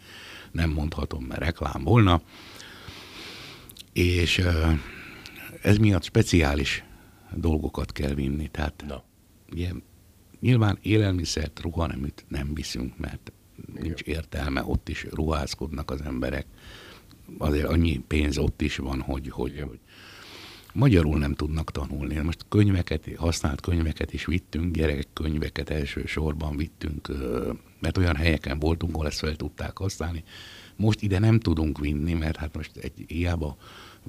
nem 0.52 0.70
mondhatom, 0.70 1.24
mert 1.24 1.40
reklám 1.40 1.84
volna. 1.84 2.22
És 3.92 4.38
ö, 4.38 4.70
ez 5.62 5.76
miatt 5.76 6.02
speciális 6.02 6.84
dolgokat 7.34 7.92
kell 7.92 8.14
vinni. 8.14 8.48
Tehát 8.48 8.84
Na. 8.86 9.02
Ugye, 9.52 9.70
nyilván 10.40 10.78
élelmiszert, 10.82 11.60
ruhaneműt 11.60 12.24
nem 12.28 12.54
viszünk, 12.54 12.98
mert 12.98 13.32
nincs 13.80 14.00
értelme, 14.00 14.64
ott 14.64 14.88
is 14.88 15.06
ruházkodnak 15.10 15.90
az 15.90 16.00
emberek. 16.00 16.46
Azért 17.38 17.68
annyi 17.68 17.98
pénz 18.06 18.38
ott 18.38 18.62
is 18.62 18.76
van, 18.76 19.00
hogy, 19.00 19.28
hogy, 19.30 19.60
hogy 19.60 19.78
magyarul 20.76 21.18
nem 21.18 21.34
tudnak 21.34 21.70
tanulni. 21.70 22.16
Most 22.16 22.44
könyveket, 22.48 23.08
használt 23.16 23.60
könyveket 23.60 24.12
is 24.12 24.24
vittünk, 24.26 24.74
gyerekkönyveket 24.74 25.70
elsősorban 25.70 26.56
vittünk, 26.56 27.08
mert 27.80 27.98
olyan 27.98 28.16
helyeken 28.16 28.58
voltunk, 28.58 28.94
ahol 28.94 29.06
ezt 29.06 29.18
fel 29.18 29.36
tudták 29.36 29.78
használni. 29.78 30.24
Most 30.76 31.02
ide 31.02 31.18
nem 31.18 31.40
tudunk 31.40 31.78
vinni, 31.78 32.12
mert 32.12 32.36
hát 32.36 32.56
most 32.56 32.76
egy 32.76 33.04
hiába 33.06 33.56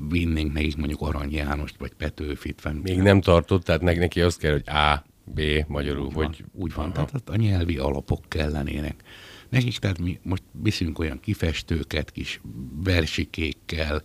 vinnénk 0.10 0.54
nekik 0.54 0.76
mondjuk 0.76 1.02
Arany 1.02 1.34
Jánost, 1.34 1.76
vagy 1.78 1.94
Petőfit. 1.94 2.62
Fenn. 2.62 2.76
Még 2.76 2.98
nem 2.98 3.22
tartott, 3.22 3.64
tehát 3.64 3.82
neki 3.82 4.22
azt 4.22 4.40
kell, 4.40 4.52
hogy 4.52 4.70
A, 4.70 5.06
B, 5.34 5.42
magyarul, 5.68 6.06
úgy 6.06 6.14
hogy... 6.14 6.24
Van, 6.24 6.52
úgy 6.54 6.74
van, 6.74 6.94
tehát 6.94 7.30
a 7.30 7.36
nyelvi 7.36 7.78
alapok 7.78 8.24
kellenének. 8.28 9.04
Nekik, 9.50 9.78
tehát 9.78 10.00
mi 10.00 10.20
most 10.24 10.44
viszünk 10.52 11.00
olyan 11.00 11.20
kifestőket, 11.20 12.12
kis 12.12 12.42
versikékkel, 12.84 14.02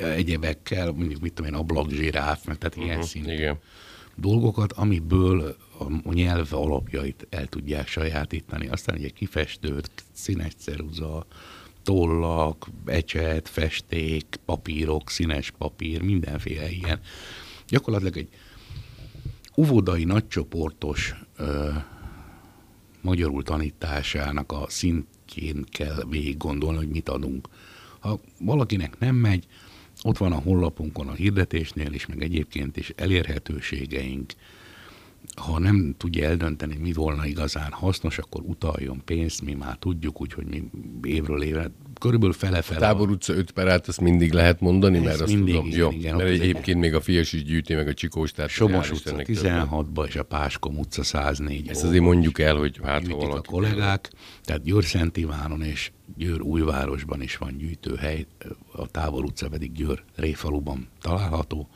egyebekkel, 0.00 0.92
mondjuk 0.92 1.20
mit 1.20 1.32
tudom 1.32 1.52
én, 1.52 1.58
ablakzsiráf, 1.58 2.44
meg 2.44 2.58
tehát 2.58 2.74
uh-huh, 2.74 2.84
ilyen 2.84 2.98
mhm, 2.98 3.06
szintű 3.06 3.32
igen. 3.32 3.58
dolgokat, 4.16 4.72
amiből 4.72 5.56
a 6.04 6.12
nyelv 6.12 6.54
alapjait 6.54 7.26
el 7.30 7.46
tudják 7.46 7.88
sajátítani. 7.88 8.68
Aztán 8.68 8.96
egy 8.96 9.12
kifestőt, 9.12 9.90
színes 10.12 10.52
ceruza, 10.56 11.26
tollak, 11.82 12.66
ecset, 12.84 13.48
festék, 13.48 14.26
papírok, 14.44 15.10
színes 15.10 15.50
papír, 15.50 16.02
mindenféle 16.02 16.70
ilyen. 16.70 17.00
Gyakorlatilag 17.68 18.16
egy 18.16 18.28
uvodai 19.56 20.04
nagycsoportos 20.04 21.14
ö, 21.36 21.70
magyarul 23.00 23.42
tanításának 23.42 24.52
a 24.52 24.64
szintjén 24.68 25.64
kell 25.70 26.04
végig 26.08 26.36
gondolni, 26.36 26.76
hogy 26.76 26.88
mit 26.88 27.08
adunk. 27.08 27.48
Ha 27.98 28.20
valakinek 28.40 28.98
nem 28.98 29.14
megy, 29.14 29.46
ott 30.02 30.16
van 30.16 30.32
a 30.32 30.40
honlapunkon 30.40 31.08
a 31.08 31.12
hirdetésnél 31.12 31.92
is, 31.92 32.06
meg 32.06 32.22
egyébként 32.22 32.76
is 32.76 32.92
elérhetőségeink, 32.96 34.32
ha 35.36 35.58
nem 35.58 35.94
tudja 35.98 36.28
eldönteni, 36.28 36.76
mi 36.76 36.92
volna 36.92 37.26
igazán 37.26 37.72
hasznos, 37.72 38.18
akkor 38.18 38.42
utaljon 38.44 39.02
pénzt, 39.04 39.42
mi 39.42 39.54
már 39.54 39.76
tudjuk, 39.76 40.20
úgyhogy 40.20 40.46
mi 40.46 40.70
évről 41.02 41.42
évre 41.42 41.70
körülbelül 42.00 42.34
fele-fele. 42.34 42.78
A 42.78 42.80
Tábor 42.80 43.10
utca 43.10 43.32
5 43.32 43.50
per 43.50 43.68
át, 43.68 43.88
azt 43.88 44.00
mindig 44.00 44.32
lehet 44.32 44.60
mondani, 44.60 44.98
mert 44.98 45.20
azt 45.20 45.32
mindig, 45.32 45.54
tudom, 45.54 45.66
igen, 45.66 45.78
jó, 45.78 45.90
igen, 45.90 46.16
mert 46.16 46.28
egyébként 46.28 46.80
még 46.80 46.94
a 46.94 47.00
Fias 47.00 47.32
is 47.32 47.44
gyűjti, 47.44 47.74
meg 47.74 47.88
a 47.88 47.94
Csikós, 47.94 48.32
tehát 48.32 48.50
Somos 48.50 48.90
utca 48.90 49.14
16-ba 49.16 50.06
és 50.06 50.16
a 50.16 50.22
Páskom 50.22 50.78
utca 50.78 51.02
104 51.02 51.68
Ezt 51.68 51.84
azért 51.84 52.02
mondjuk 52.02 52.38
el, 52.38 52.56
hogy 52.56 52.80
hát 52.82 53.06
ha 53.06 53.16
valaki... 53.16 53.36
a 53.36 53.50
kollégák, 53.50 54.10
tehát 54.42 54.62
Győr 54.62 54.84
Szent 54.84 55.16
Ivánon 55.16 55.62
és 55.62 55.90
Győr 56.16 56.40
újvárosban 56.40 57.22
is 57.22 57.36
van 57.36 57.56
gyűjtőhely, 57.56 58.26
a 58.72 58.86
Tábor 58.86 59.24
utca 59.24 59.48
pedig 59.48 59.72
Győr 59.72 60.02
Réfaluban 60.14 60.88
található. 61.00 61.68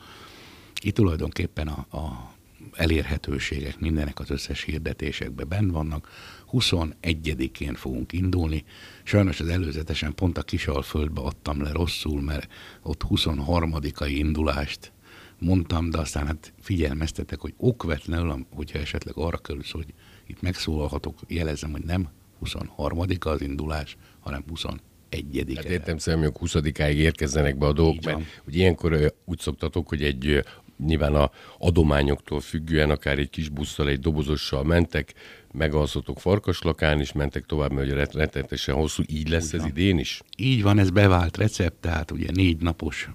Itt 0.83 0.95
tulajdonképpen 0.95 1.67
a, 1.67 1.97
a 1.97 2.30
elérhetőségek, 2.73 3.79
mindenek 3.79 4.19
az 4.19 4.29
összes 4.29 4.63
hirdetésekben 4.63 5.47
benn 5.47 5.67
vannak. 5.67 6.09
21-én 6.51 7.73
fogunk 7.73 8.13
indulni. 8.13 8.63
Sajnos 9.03 9.39
az 9.39 9.47
előzetesen 9.47 10.15
pont 10.15 10.37
a 10.37 10.41
Kisalföldbe 10.41 11.21
adtam 11.21 11.61
le 11.61 11.71
rosszul, 11.71 12.21
mert 12.21 12.51
ott 12.81 13.03
23-ai 13.09 14.11
indulást 14.13 14.91
mondtam, 15.39 15.89
de 15.89 15.97
aztán 15.97 16.27
hát 16.27 16.53
figyelmeztetek, 16.59 17.39
hogy 17.39 17.53
okvetlenül, 17.57 18.45
hogyha 18.53 18.79
esetleg 18.79 19.17
arra 19.17 19.37
kerülsz, 19.37 19.71
hogy 19.71 19.93
itt 20.27 20.41
megszólalhatok, 20.41 21.19
jelezem, 21.27 21.71
hogy 21.71 21.83
nem 21.83 22.09
23-a 22.45 23.27
az 23.27 23.41
indulás, 23.41 23.97
hanem 24.19 24.43
21 24.47 24.81
egyedik. 25.11 25.55
Hát 25.55 25.65
értem 25.65 25.97
szerint, 25.97 26.37
hogy 26.37 26.49
20-áig 26.51 26.95
érkezzenek 26.95 27.57
be 27.57 27.65
a 27.65 27.73
dolgok, 27.73 28.03
mert 28.03 28.41
hogy 28.43 28.55
ilyenkor 28.55 29.13
úgy 29.25 29.39
szoktatok, 29.39 29.87
hogy 29.87 30.03
egy 30.03 30.43
nyilván 30.85 31.15
a 31.15 31.31
adományoktól 31.57 32.39
függően 32.39 32.89
akár 32.89 33.19
egy 33.19 33.29
kis 33.29 33.49
busszal, 33.49 33.87
egy 33.87 33.99
dobozossal 33.99 34.63
mentek, 34.63 35.13
megalszotok 35.51 36.19
farkaslakán, 36.19 36.99
és 36.99 37.11
mentek 37.11 37.45
tovább, 37.45 37.71
mert 37.71 38.13
rettenetesen 38.13 38.75
hosszú, 38.75 39.03
így 39.07 39.29
lesz 39.29 39.53
Úgy 39.53 39.59
ez 39.59 39.65
idén 39.65 39.97
is? 39.97 40.21
Így 40.37 40.63
van, 40.63 40.79
ez 40.79 40.89
bevált 40.89 41.37
recept, 41.37 41.75
tehát 41.79 42.11
ugye 42.11 42.27
négy 42.31 42.61
napos 42.61 43.09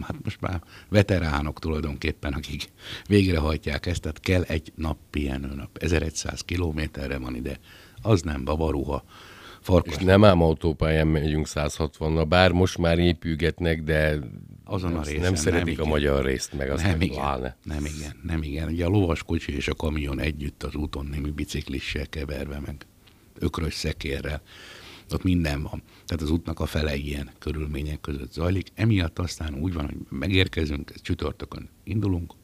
hát 0.00 0.16
most 0.24 0.40
már 0.40 0.62
veteránok 0.88 1.58
tulajdonképpen, 1.58 2.32
akik 2.32 2.72
végrehajtják 3.06 3.86
ezt, 3.86 4.00
tehát 4.00 4.20
kell 4.20 4.42
egy 4.42 4.72
nap 4.74 4.98
pihenőnap. 5.10 5.78
1100 5.78 6.40
kilométerre 6.40 7.18
van 7.18 7.34
ide, 7.34 7.58
az 8.02 8.22
nem 8.22 8.44
bavaruha. 8.44 9.04
Farkas. 9.60 9.94
És 9.96 10.02
nem 10.02 10.24
ám 10.24 10.42
autópályán 10.42 11.06
megyünk 11.06 11.46
160-nal, 11.48 12.26
bár 12.28 12.52
most 12.52 12.78
már 12.78 12.98
épülgetnek, 12.98 13.82
de 13.82 14.18
azon 14.64 14.96
a 14.96 15.02
részen. 15.02 15.20
Nem 15.20 15.34
szeretik 15.34 15.76
nem 15.76 15.86
a 15.86 15.88
magyar 15.88 16.24
részt, 16.24 16.52
meg 16.52 16.70
azt 16.70 16.82
nem, 16.84 17.00
igen, 17.00 17.16
pláne. 17.16 17.56
Nem 17.62 17.84
igen, 17.84 18.20
nem 18.22 18.42
igen. 18.42 18.68
Ugye 18.68 18.84
a 18.84 18.88
lovaskocsi 18.88 19.54
és 19.54 19.68
a 19.68 19.74
kamion 19.74 20.20
együtt 20.20 20.62
az 20.62 20.74
úton 20.74 21.06
némi 21.06 21.30
biciklissel 21.30 22.06
keverve, 22.06 22.60
meg 22.60 22.86
ökrös 23.38 23.74
szekérrel. 23.74 24.42
ott 25.10 25.22
minden 25.22 25.62
van. 25.62 25.82
Tehát 26.06 26.22
az 26.22 26.30
útnak 26.30 26.60
a 26.60 26.66
fele 26.66 26.96
ilyen 26.96 27.30
körülmények 27.38 28.00
között 28.00 28.32
zajlik. 28.32 28.68
Emiatt 28.74 29.18
aztán 29.18 29.54
úgy 29.54 29.72
van, 29.72 29.84
hogy 29.84 30.18
megérkezünk, 30.18 30.92
csütörtökön 31.02 31.68
indulunk, 31.84 32.34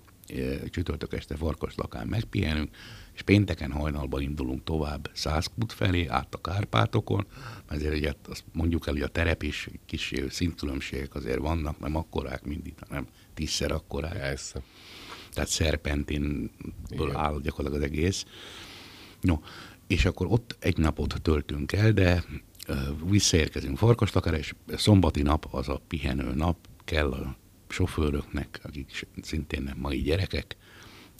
csütörtök 0.70 1.12
este 1.12 1.36
lakán 1.74 2.06
megpihenünk, 2.06 2.76
és 3.20 3.26
pénteken 3.26 3.72
hajnalban 3.72 4.22
indulunk 4.22 4.64
tovább 4.64 5.10
Szászkút 5.12 5.72
felé, 5.72 6.06
át 6.06 6.34
a 6.34 6.40
Kárpátokon, 6.40 7.26
ezért 7.68 7.94
ugye 7.94 8.12
azt 8.28 8.44
mondjuk 8.52 8.86
el, 8.86 8.92
hogy 8.92 9.02
a 9.02 9.08
terep 9.08 9.42
is 9.42 9.68
kis 9.86 10.12
szintkülönbségek 10.28 11.14
azért 11.14 11.38
vannak, 11.38 11.78
nem 11.78 11.96
akkorák 11.96 12.44
mindig, 12.44 12.74
hanem 12.88 13.06
tízszer 13.34 13.72
akkorák. 13.72 14.12
Persze. 14.12 14.62
Tehát 15.32 15.48
szerpentinből 15.48 17.16
áll 17.16 17.40
gyakorlatilag 17.42 17.82
az 17.84 17.90
egész. 17.90 18.24
No, 19.20 19.38
és 19.86 20.04
akkor 20.04 20.26
ott 20.30 20.56
egy 20.58 20.76
napot 20.76 21.22
töltünk 21.22 21.72
el, 21.72 21.92
de 21.92 22.24
visszaérkezünk 23.04 23.78
Farkastakára, 23.78 24.36
és 24.38 24.54
szombati 24.76 25.22
nap 25.22 25.48
az 25.50 25.68
a 25.68 25.80
pihenő 25.88 26.34
nap, 26.34 26.56
kell 26.84 27.12
a 27.12 27.36
sofőröknek, 27.68 28.60
akik 28.62 29.06
szintén 29.22 29.62
nem 29.62 29.78
mai 29.78 30.02
gyerekek, 30.02 30.56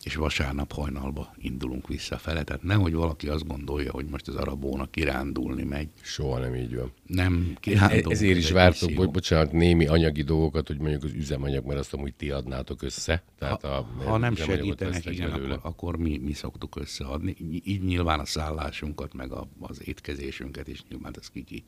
és 0.05 0.15
vasárnap 0.15 0.73
hajnalba 0.73 1.35
indulunk 1.39 1.89
visszafele. 1.89 2.43
Tehát 2.43 2.63
nehogy 2.63 2.93
valaki 2.93 3.29
azt 3.29 3.47
gondolja, 3.47 3.93
hogy 3.93 4.07
most 4.07 4.29
az 4.29 4.35
arabónak 4.35 4.91
kirándulni 4.91 5.63
megy. 5.63 5.89
Soha 6.03 6.39
nem 6.39 6.55
így 6.55 6.77
van. 6.77 6.93
Nem 7.07 7.57
kirándulni. 7.61 8.13
Ezért 8.13 8.37
is 8.37 8.51
vártok, 8.51 8.97
hogy 8.97 9.11
bocsánat, 9.11 9.53
némi 9.53 9.87
anyagi 9.87 10.23
dolgokat, 10.23 10.67
hogy 10.67 10.79
mondjuk 10.79 11.05
az 11.05 11.13
üzemanyag, 11.13 11.67
mert 11.67 11.79
azt 11.79 11.95
amúgy 11.95 12.15
ti 12.15 12.31
adnátok 12.31 12.83
össze. 12.83 13.23
Tehát 13.39 13.61
ha, 13.63 13.69
a, 13.69 14.03
ha 14.05 14.17
nem 14.17 14.37
segítenek, 14.37 15.07
igen, 15.07 15.31
akkor, 15.31 15.59
akkor 15.63 15.97
mi, 15.97 16.19
mi 16.19 16.33
szoktuk 16.33 16.77
összeadni. 16.77 17.37
Így 17.65 17.83
nyilván 17.83 18.21
a 18.21 18.25
szállásunkat, 18.25 19.15
meg 19.15 19.33
a, 19.33 19.49
az 19.61 19.89
étkezésünket 19.89 20.69
is 20.69 20.83
nyilván 20.89 21.15
az 21.19 21.31
kiki 21.31 21.65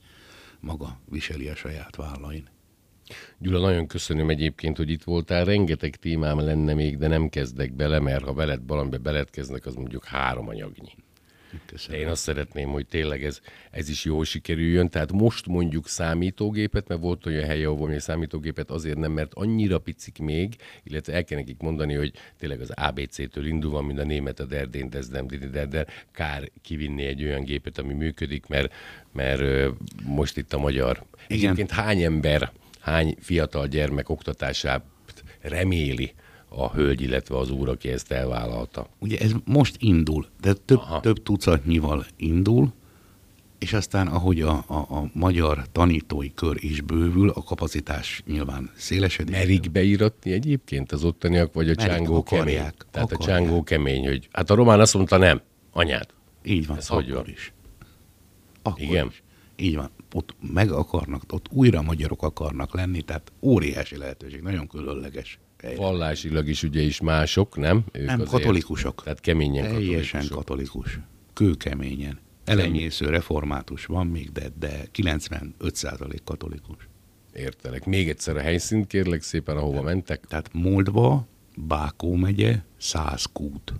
maga 0.60 1.00
viseli 1.10 1.48
a 1.48 1.54
saját 1.54 1.96
vállain. 1.96 2.48
Gyula, 3.38 3.60
nagyon 3.60 3.86
köszönöm 3.86 4.30
egyébként, 4.30 4.76
hogy 4.76 4.90
itt 4.90 5.02
voltál. 5.02 5.44
Rengeteg 5.44 5.96
témám 5.96 6.38
lenne 6.38 6.74
még, 6.74 6.98
de 6.98 7.06
nem 7.06 7.28
kezdek 7.28 7.72
bele, 7.72 7.98
mert 7.98 8.24
ha 8.24 8.34
veled 8.34 8.60
valamibe 8.66 8.98
beletkeznek, 8.98 9.66
az 9.66 9.74
mondjuk 9.74 10.04
három 10.04 10.48
anyagnyi. 10.48 10.94
Köszönöm. 11.66 11.98
De 11.98 12.04
én 12.04 12.10
azt 12.10 12.22
szeretném, 12.22 12.68
hogy 12.68 12.86
tényleg 12.86 13.24
ez, 13.24 13.40
ez 13.70 13.88
is 13.88 14.04
jól 14.04 14.24
sikerüljön. 14.24 14.90
Tehát 14.90 15.12
most 15.12 15.46
mondjuk 15.46 15.88
számítógépet, 15.88 16.88
mert 16.88 17.00
volt 17.00 17.26
olyan 17.26 17.44
helye, 17.44 17.66
ahol 17.66 17.88
mi 17.88 18.00
számítógépet 18.00 18.70
azért 18.70 18.98
nem, 18.98 19.12
mert 19.12 19.34
annyira 19.34 19.78
picik 19.78 20.18
még, 20.18 20.56
illetve 20.82 21.12
el 21.12 21.24
kell 21.24 21.38
nekik 21.38 21.60
mondani, 21.60 21.94
hogy 21.94 22.12
tényleg 22.38 22.60
az 22.60 22.70
ABC-től 22.70 23.46
indulva, 23.46 23.82
mint 23.82 23.98
a 23.98 24.04
német, 24.04 24.40
a 24.40 24.44
derdén, 24.44 24.88
ez 24.92 25.08
nem, 25.08 25.26
de, 25.52 25.66
de 25.66 25.86
kár 26.12 26.50
kivinni 26.62 27.04
egy 27.04 27.24
olyan 27.24 27.44
gépet, 27.44 27.78
ami 27.78 27.94
működik, 27.94 28.46
mert, 28.46 28.74
mert 29.12 29.72
most 30.04 30.36
itt 30.36 30.52
a 30.52 30.58
magyar. 30.58 31.04
Igen. 31.26 31.38
Egyébként 31.38 31.70
hány 31.70 32.02
ember 32.02 32.52
hány 32.82 33.16
fiatal 33.20 33.66
gyermek 33.66 34.08
oktatását 34.08 34.82
reméli 35.40 36.14
a 36.48 36.70
hölgy, 36.72 37.00
illetve 37.00 37.36
az 37.36 37.50
úr, 37.50 37.68
aki 37.68 37.88
ezt 37.88 38.12
elvállalta. 38.12 38.88
Ugye 38.98 39.18
ez 39.18 39.32
most 39.44 39.76
indul, 39.78 40.26
de 40.40 40.52
több, 40.52 40.80
több 41.00 41.22
tucatnyival 41.22 42.06
indul, 42.16 42.72
és 43.58 43.72
aztán 43.72 44.06
ahogy 44.06 44.40
a, 44.40 44.64
a, 44.66 44.74
a 44.74 45.10
magyar 45.12 45.66
tanítói 45.72 46.34
kör 46.34 46.56
is 46.60 46.80
bővül, 46.80 47.28
a 47.28 47.42
kapacitás 47.42 48.22
nyilván 48.26 48.70
szélesedik. 48.76 49.34
Merik 49.34 49.70
beíratni 49.70 50.32
egyébként 50.32 50.92
az 50.92 51.04
ottaniak, 51.04 51.52
vagy 51.52 51.70
a 51.70 51.74
Merik 51.76 51.92
csángó 51.92 52.16
akarják, 52.16 52.46
kemény? 52.56 52.72
Tehát 52.90 53.12
akarják. 53.12 53.40
a 53.40 53.44
csángó 53.44 53.62
kemény, 53.62 54.06
hogy 54.06 54.28
hát 54.32 54.50
a 54.50 54.54
román 54.54 54.80
azt 54.80 54.94
mondta 54.94 55.16
nem, 55.16 55.40
anyád. 55.70 56.06
Így 56.44 56.66
van, 56.66 56.76
Ez 56.76 56.86
hogy 56.86 57.12
van? 57.12 57.24
is. 57.28 57.52
Akkor 58.62 58.82
Igen. 58.82 59.06
Is. 59.06 59.22
Így 59.56 59.76
van, 59.76 59.90
ott 60.12 60.34
meg 60.52 60.70
akarnak, 60.70 61.22
ott 61.32 61.46
újra 61.50 61.82
magyarok 61.82 62.22
akarnak 62.22 62.74
lenni, 62.74 63.02
tehát 63.02 63.32
óriási 63.40 63.96
lehetőség, 63.96 64.40
nagyon 64.40 64.66
különleges. 64.66 65.38
Vallásilag 65.76 66.48
is 66.48 66.62
ugye 66.62 66.80
is 66.80 67.00
mások, 67.00 67.56
nem? 67.56 67.84
Ők 67.92 68.06
nem, 68.06 68.20
azért, 68.20 68.30
katolikusok. 68.30 69.02
Tehát 69.02 69.20
keményen 69.20 69.72
Teljesen 69.72 70.28
katolikus. 70.28 70.98
Kőkeményen. 71.32 72.18
Elenyésző 72.44 73.06
református 73.06 73.86
van 73.86 74.06
még, 74.06 74.32
de, 74.32 74.48
de 74.58 74.84
95% 74.94 76.16
katolikus. 76.24 76.88
Értelek. 77.32 77.84
Még 77.84 78.08
egyszer 78.08 78.36
a 78.36 78.40
helyszínt 78.40 78.86
kérlek 78.86 79.22
szépen, 79.22 79.56
ahova 79.56 79.70
tehát, 79.70 79.86
mentek. 79.86 80.26
Tehát 80.26 80.52
Moldva, 80.52 81.26
Bákó 81.56 82.14
megye, 82.14 82.58
Százkút. 82.78 83.72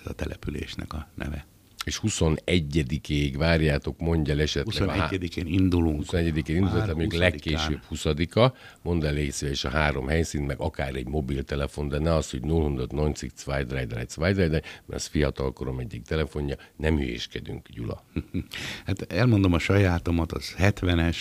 Ez 0.00 0.06
a 0.06 0.12
településnek 0.12 0.92
a 0.92 1.08
neve 1.14 1.46
és 1.86 2.00
21-ig 2.02 3.34
várjátok, 3.36 3.98
mondja 3.98 4.32
el 4.34 4.40
esetleg. 4.40 5.08
21-én 5.10 5.46
indulunk. 5.46 6.02
21-én 6.06 6.56
indulunk, 6.56 6.72
tehát 6.72 6.94
még 6.94 7.12
legkésőbb 7.12 7.80
20-a, 7.90 8.56
mondd 8.82 9.04
el 9.04 9.16
és 9.16 9.64
a 9.64 9.68
három 9.68 10.06
helyszín, 10.06 10.42
meg 10.42 10.60
akár 10.60 10.94
egy 10.94 11.06
mobiltelefon, 11.06 11.88
de 11.88 11.98
ne 11.98 12.14
az, 12.14 12.30
hogy 12.30 12.40
090 12.40 13.12
233 13.12 14.50
mert 14.50 14.62
ez 14.88 15.06
fiatalkorom 15.06 15.78
egyik 15.78 16.02
telefonja, 16.02 16.56
nem 16.76 16.96
hülyéskedünk, 16.96 17.68
Gyula. 17.68 18.04
hát 18.86 19.12
elmondom 19.12 19.52
a 19.52 19.58
sajátomat, 19.58 20.32
az 20.32 20.54
70-es, 20.58 21.16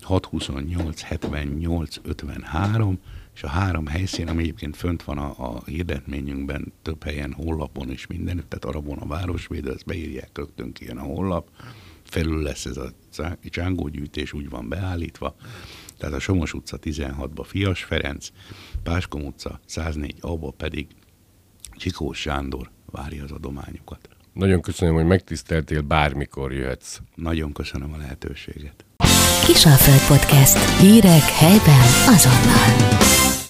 628, 0.00 1.00
78, 1.02 1.96
53, 2.02 2.98
és 3.34 3.42
a 3.42 3.48
három 3.48 3.86
helyszín, 3.86 4.28
ami 4.28 4.42
egyébként 4.42 4.76
fönt 4.76 5.02
van 5.02 5.18
a, 5.18 5.34
a 5.54 5.62
hirdetményünkben, 5.64 6.72
több 6.82 7.02
helyen, 7.02 7.32
hollapon 7.32 7.90
és 7.90 8.06
mindenütt, 8.06 8.48
tehát 8.48 8.64
Arabon 8.64 8.98
a 8.98 9.06
Városvédő, 9.06 9.72
ezt 9.72 9.84
beírják, 9.84 10.30
rögtön 10.34 10.72
kijön 10.72 10.98
a 10.98 11.02
hollap, 11.02 11.48
felül 12.02 12.42
lesz 12.42 12.64
ez 12.64 12.76
a 12.76 12.92
csángógyűjtés, 13.50 14.32
úgy 14.32 14.48
van 14.48 14.68
beállítva, 14.68 15.34
tehát 15.98 16.14
a 16.14 16.18
Somos 16.18 16.54
utca 16.54 16.78
16-ba 16.82 17.44
Fias 17.44 17.84
Ferenc, 17.84 18.28
Páskom 18.82 19.24
utca 19.24 19.60
104 19.66 20.14
abba 20.20 20.50
pedig 20.50 20.86
Csikós 21.76 22.18
Sándor 22.18 22.70
várja 22.90 23.24
az 23.24 23.30
adományokat. 23.30 24.08
Nagyon 24.32 24.60
köszönöm, 24.60 24.94
hogy 24.94 25.06
megtiszteltél, 25.06 25.80
bármikor 25.80 26.52
jöhetsz. 26.52 26.98
Nagyon 27.14 27.52
köszönöm 27.52 27.92
a 27.92 27.96
lehetőséget. 27.96 28.84
Kisalföld 29.46 30.06
Podcast. 30.06 30.78
Hírek 30.80 31.22
helyben 31.22 31.86
azonnal. 32.06 33.21